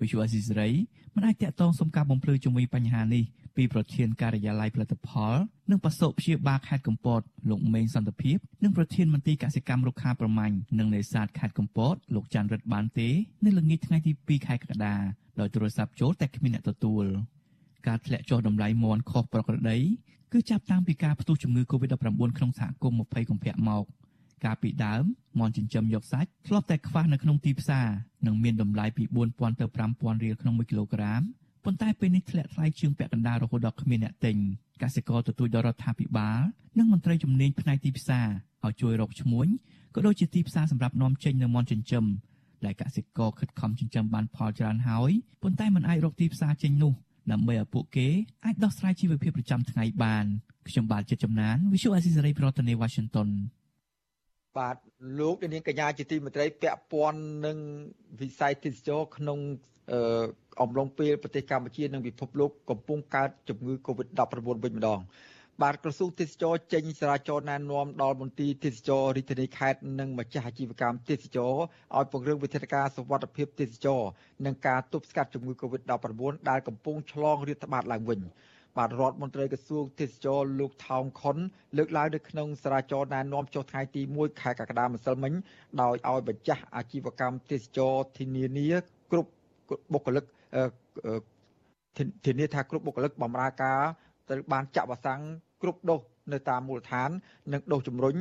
[0.00, 0.70] វិសុវអស៊ីសេរី
[1.14, 3.24] មិនអាចតាក់ទងសុំការបំភ្លឺជាមួយបញ្ហានេះ
[3.56, 5.34] ពីប្រធានការិយាល័យផលិតផល
[5.70, 13.08] និងបសុព្យាបាលខេត្តកំពតលោកមេងសន្តិភាពនិងប្រធានមន្ត្រីកសិកម្មរុក្ខាប្រមាញ់និងនេសាទខេត្តកំពតលោកច័ន្ទរិទ្ធបានទេ
[13.44, 14.94] នៅល្ងាចថ្ងៃទី2ខែកក្កដា
[15.40, 17.04] ដោយទូរស័ព្ទចូលតែគ្មានអ្នកទទួល
[17.86, 19.78] ការធ្លាក់ចុះតម្លៃមន់ខុសប្រក្រតី
[20.32, 23.84] គឺចាប់តាំងពីការផ្ទុះជំងឺ Covid-19 ក្នុងសហគមន៍20កុម្ភៈមក
[24.44, 25.02] កាលពីដើម
[25.38, 27.86] មន់ចិញ្ចឹមយកសាច់ធ្លាប់តែខ្វះនៅក្នុងទីផ្សារ
[28.26, 31.22] និងមានតម្លៃពី4000ទៅ5000រៀលក្នុង1គីឡូក្រាម
[31.64, 34.36] ប៉ុន្តែពេលនេះធ្លាក់ថ្លៃជាងពាក់កណ្ដាលរហូតដល់គ្មានអ្នកទិញ
[34.82, 36.40] កសិករទទូចដល់រដ្ឋាភិបាល
[36.78, 38.28] និងមន្ត្រីជំនាញផ្នែកទីផ្សារ
[38.64, 39.46] ឲ្យជួយរកឈ្មួញ
[39.94, 42.04] ក៏ដូចជាទីផ្សារសម្រាប់នាំចេញនៅមន់ចិញ្ចឹម
[42.64, 45.12] ដែលកសិករខិតខំចិញ្ចឹមបានផលច្រើនហើយ
[45.42, 46.92] ប៉ុន្តែมันអាចរកទីផ្សារចេញនោះ
[47.32, 48.08] ដើម្បីឲ្យពួកគេ
[48.44, 50.24] អាចដោះស្រាយជីវភាពប្រចាំថ្ងៃបាន
[50.68, 53.28] ខ្ញុំបាទជាចំណាន Visual Assisary ប្រធានាទី Washington
[54.58, 54.76] បាទ
[55.18, 57.56] លោកនាងកញ្ញាជាទីមេត្រីពាក់ព័ន្ធនឹង
[58.20, 59.38] វិស័យទេសចរក្នុង
[60.60, 64.20] អំឡុងពេលប្រទេសកម្ពុជានិងពិភពលោកកំពុងកើតជំងឺ Covid-19
[64.64, 65.00] វិញម្ដង
[65.62, 71.52] បាទក្រសួងទេសចរចេញសារាចរណែនាំដល់មន្ទីរទេសចររាជធានីខេត្តនិងម្ចាស់អាជីវកម្មទេសចរ
[71.96, 74.00] ឲ្យពង្រឹងវិធានការសុវត្ថិភាពទេសចរ
[74.46, 78.20] និងការទប់ស្កាត់ជំងឺ Covid-19 ដែលកំពុងឆ្លងរាតត្បាតឡើងវិញ
[78.76, 81.36] បាទរដ្ឋមន្ត្រីក្រសួងទេសចរលោកថោងខុន
[81.76, 85.32] លើកឡើងនៅក្នុងសារាចរណែនាំចុះថ្ងៃទី1ខែកក្កដាម្សិលមិញ
[85.82, 88.68] ដោយឲ្យម្ចាស់អាជីវកម្មទេសចរធានានា
[89.10, 89.30] គ្រប់
[89.92, 90.24] បុគ្គលិក
[92.26, 93.80] ធានាថាគ្រប់បុគ្គលិកបម្រើការ
[94.28, 95.20] ត្រូវបានចាក់វ៉ាក់សាំង
[95.62, 96.00] គ្រប់ដូស
[96.32, 97.10] នៅតាមមូលដ្ឋាន
[97.52, 98.14] និងដូសជំរុញ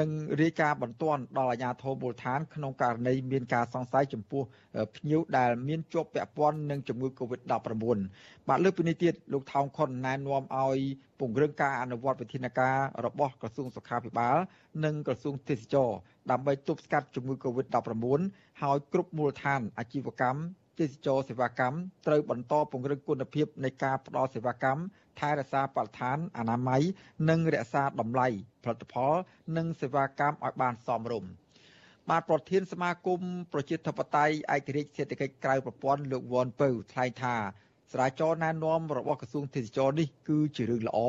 [0.00, 0.10] និង
[0.40, 4.42] រាយការណ៍បន្ទាន់ដល់អាជ្ញាធរមូលដ្ឋានក្នុងករណីមានការសង្ស័យចំពោះ
[4.96, 7.52] ភ្ញៀវដែលមានជាប់ពាក់ព័ន្ធនឹងជំងឺ Covid-19
[8.48, 10.78] បាទលើពីនេះទៀតលោកថោងខុនណែនាំឲ្យ
[11.20, 14.36] ពង្រឹងការអនុវត្តវិធានការរបស់ក្រសួងសុខាភិបាល
[14.84, 15.90] និងក្រសួងទេសចរ
[16.30, 18.20] ដើម្បីទប់ស្កាត់ជំងឺ Covid-19
[18.62, 20.40] ហើយគ្រប់មូលដ្ឋានអាជីវកម្ម
[20.80, 21.76] ទេសចរសេវាកម្ម
[22.06, 24.82] ត្រូវបន្តពង្រឹងគុណភាពនៃការផ្តល់សេវាកម្ម
[25.20, 26.82] ថែរក្សាបរិស្ថានអនាម័យ
[27.28, 28.28] និងរក្សាតម្លៃ
[28.64, 29.14] ផលិតផល
[29.56, 31.30] និងសេវាកម្មឲ្យបានសមរម្យ
[32.10, 33.20] បាទប្រធានសមាគម
[33.52, 37.36] ប្រជាធិបតេយ្យឯករាជ្យសេដ្ឋកិច្ចក្រៅប្រព័ន្ធលោកវ៉ាន់ពៅថ្លែងថា
[37.92, 41.00] ស្រាវជ្រាវណែនាំរបស់ក្រសួងទេសចរនេះគឺជារឿងល្អ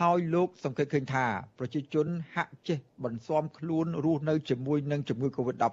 [0.00, 1.26] ហើយលោកសង្កេតឃើញថា
[1.58, 5.66] ប្រជាជនហាក់ចេះបន្ស៊ាំខ្លួនរស់នៅជាមួយនឹងជំងឺ Covid-19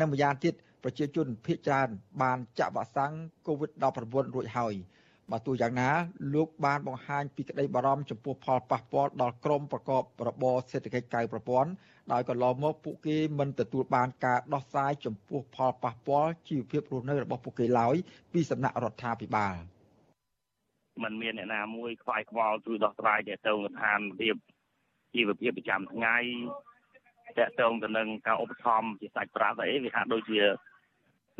[0.00, 1.88] និងម្យ៉ាងទៀត ប្រជាជនភាគច្រើន
[2.22, 3.12] បានចាក់វ៉ាក់សាំង
[3.46, 4.74] COVID-19 រួចហើយ
[5.30, 5.90] បើទោះយ៉ាងណា
[6.34, 11.70] លោកបានបង្ហាញពីក្តីបារម្ភចំពោះផលប៉ះពាល់ដល់ក្រមប្រកបរបរសេដ្ឋកិច្ចក្រៅប្រព័ន្ធ
[12.12, 17.94] ដោយកន្លងមកពួកគេមិនទទួលបានការដោះស្រាយចំពោះផលប៉ះពាល់ជីវភាពរស់នៅរបស់ពួកគេឡើយ
[18.32, 19.56] ពីសំណាក់រដ្ឋាភិបាល
[21.02, 24.34] มันមានអ្នកណាមួយខ្វាយខ្វល់ជួយដោះស្រាយទៅទៅស្ថានភាព
[25.14, 26.16] ជីវភាពប្រចាំថ្ងៃ
[27.38, 30.40] តកតងទៅនឹងការឧបត្ថម្ភជាសាច់ប្រាក់អីវាហាក់ដូចជា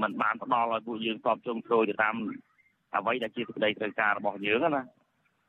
[0.02, 2.14] มันបានផ្ដល់ឲ្យពួកយើងតបជុំចូលទៅតាម
[2.96, 4.84] អ្វីដែលជាសេចក្តីត្រូវការរបស់យើងណា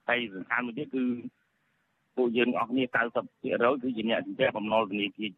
[0.08, 1.04] ហើយសំខាន់មួយទៀតគឺ
[2.18, 5.32] ពួកយើងអស់គ្នា90%គឺជាអ្នកជំនះបំណុលធនាគារ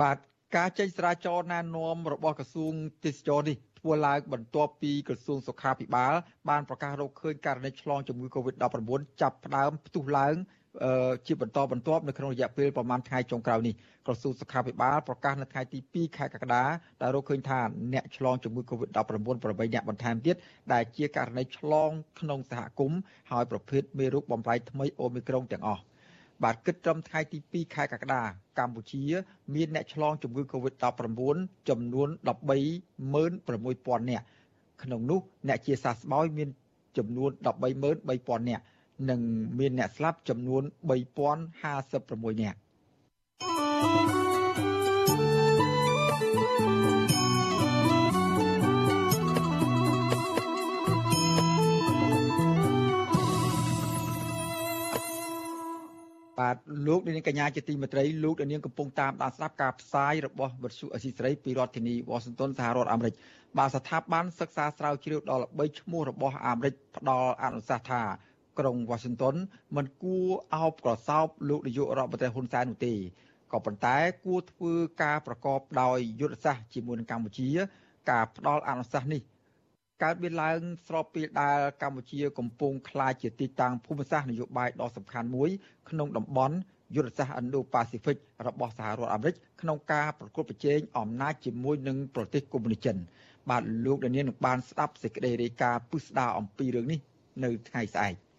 [0.00, 0.18] បាទ
[0.56, 2.72] ការចេញស្រាវជ្រាវណែនាំរបស់ក្រសួង
[3.04, 6.14] ទេសចរនេះធ្វើឡើងបន្ទាប់ពីក្រសួងសុខាភិបាល
[6.48, 8.90] បានប្រកាសរកឃើញករណីឆ្លងជំងឺ Covid-19
[9.20, 10.34] ចាប់ផ្ដើមផ្ទុះឡើង
[11.26, 13.74] ជាបន្តបន្ទាប់នៅក្នុងរយៈពេលប្រមាណថ្ងៃចុងក្រោយនេះ
[14.06, 16.64] ក្រសួងសុខាភិបាលប្រកាសនៅថ្ងៃទី2ខែកក្កដា
[17.02, 17.60] ដែលរកឃើញថា
[17.92, 20.36] អ្នកឆ្លងជំងឺ Covid-19 8អ្នកបន្ថែមទៀត
[20.72, 23.00] ដែលជាករណីឆ្លងក្នុងសហគមន៍
[23.30, 25.82] ហើយប្រភេទមេរោគបំផ្លែកថ្មីអូមីក្រុងទាំងអស់
[26.42, 28.22] បាទគិតត្រឹមថ្ងៃទី2ខែកក្កដា
[28.58, 29.02] កម្ពុជា
[29.54, 30.88] មានអ្នកឆ្លងជំងឺ Covid-19
[31.68, 34.24] ចំនួន136,000នាក់
[34.82, 36.48] ក្នុងនោះអ្នកជាសះស្បើយមាន
[36.98, 37.30] ចំនួន
[37.90, 38.64] 133,000នាក់
[39.10, 39.20] និង
[39.58, 40.62] មានអ្នកស្លាប់ចំនួន
[41.32, 42.58] 3056នាក់
[56.42, 63.14] បាទលោកនាងកញ្ញាជាទីមេត្រីលោកនាងកំពុងតាមដានស្ដាប់ការផ្សាយរបស់វិទ្យុអស៊ីសេរីពីរដ្ឋធានីវ៉ាស៊ីនតោនសហរដ្ឋអាមេរិក
[63.58, 68.02] បាទស្ថាប័នសិក្សាស្រាវជ្រាវដល់ល្បីឈ្មោះរបស់អាមេរិកផ្ដល់អនុសាសន៍ថា
[68.58, 69.36] ក្រុង Washington
[69.76, 72.94] មិនគួរអោបក្រសោបលោកនាយករដ្ឋមន្ត្រីហ៊ុនសែននោះទេ
[73.52, 74.72] ក៏ប៉ុន្តែគួរធ្វើ
[75.02, 77.48] ការប្រកបដោយយុទ្ធសាស្ត្រជាមួយនឹងកម្ពុជា
[78.10, 79.22] ការផ្ដល់អនុសាសន៍នេះ
[80.02, 85.50] កើតមានឡើងស្របពេលដែលកម្ពុជាកំពុងក្លាយជាទីតាំងភូមិសាស្ត្រនយោបាយដ៏សំខាន់មួយ
[85.90, 86.56] ក្នុងតំបន់
[86.94, 92.96] យុទ្ធសាស្ត្រ Indo-Pacific របស់សហរដ្ឋអាមេរិកក្នុងការប្រកួតប្រជែងអំណាចជាមួយនឹងប្រទេសកុម្មុយនីសចិន
[93.50, 97.00] បាទលោកដានៀននឹងបានស្ដាប់សេចក្តីរាយការណ៍ពិស្ដារអំពីរឿងនេះ
[97.44, 98.14] នៅថ្ងៃស្អែក។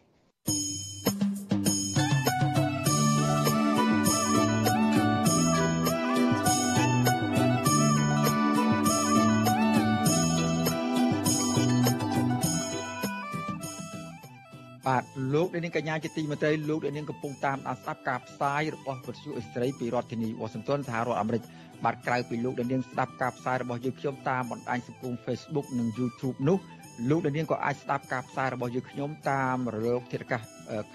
[15.24, 21.44] បាទលោកនាងកញ្ញាជាទីមេត្រីលោកនាងកំពុងតាមដានស្ដាប់ការផ្សាយរបស់វិទ្យុអេស្ត្រីពីរដ្ឋធានីវ៉ាស៊ីនតោនសហរដ្ឋអាមេរិក
[21.84, 26.58] បាទក្រៅពីលោកនាងស្ដាប់ការផ្សាយរបស់យើងខ្ញុំតាមបណ្ដាញសង្គម Facebook និង YouTube នោះ
[27.10, 30.42] លោកនាងក៏អាចស្ដាប់ការផ្សាយរបស់យើងខ្ញុំតាមរលកធាតុអាកាស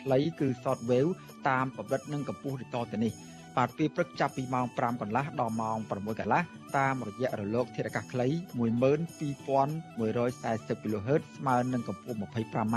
[0.00, 1.10] ខ្លីគឺ Shortwave
[1.48, 3.12] តាមកម្រិតនិងកម្ពស់ដូចតទៅនេះ
[3.56, 6.42] បាទពេលព្រឹកចាប់ពីម៉ោង5កន្លះដល់ម៉ោង6កន្លះ
[6.78, 12.76] តាមរយៈរលកធាតុអាកាសខ្លី12140 kHz ស្មើនឹងកម្ពស់ 25m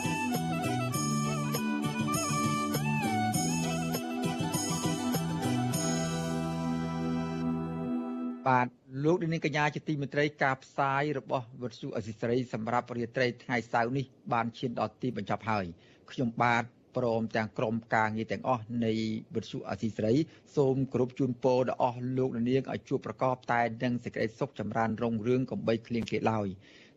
[8.47, 8.67] បាទ
[9.03, 15.65] លោកនាងកញ្ញាជាទីមេត្រីការផ្សាយរបស់វិទ្យុអសិសរីសម្រាប់រាត្រីថ្ងៃសៅរ៍នេះបានឈានដល់ទីបញ្ចប់ហើយ
[16.11, 16.63] ខ្ញុំបាទ
[16.97, 18.93] ព្រមទាំងក្រុមការងារទាំងអស់នៃ
[19.35, 20.13] វិទ្យុអសីស្រី
[20.55, 26.47] សូមគោរពជូនពរដល់អស់លោកនាងឲ្យជួបប្រកបតែនឹងសេចក្តីសុខចម្រើនរុងរឿងកំបីគ្លៀងគ្លាឡើយ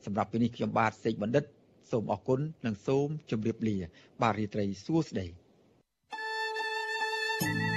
[0.05, 1.45] សម្រាប់ពេលនេះខ្ញុំបាទសេកបណ្ឌិត
[1.91, 3.77] សូមអរគុណនិងសូមជម្រាបលា
[4.23, 5.27] បាទរាត្រីសួស្តី
[7.41, 7.74] thank you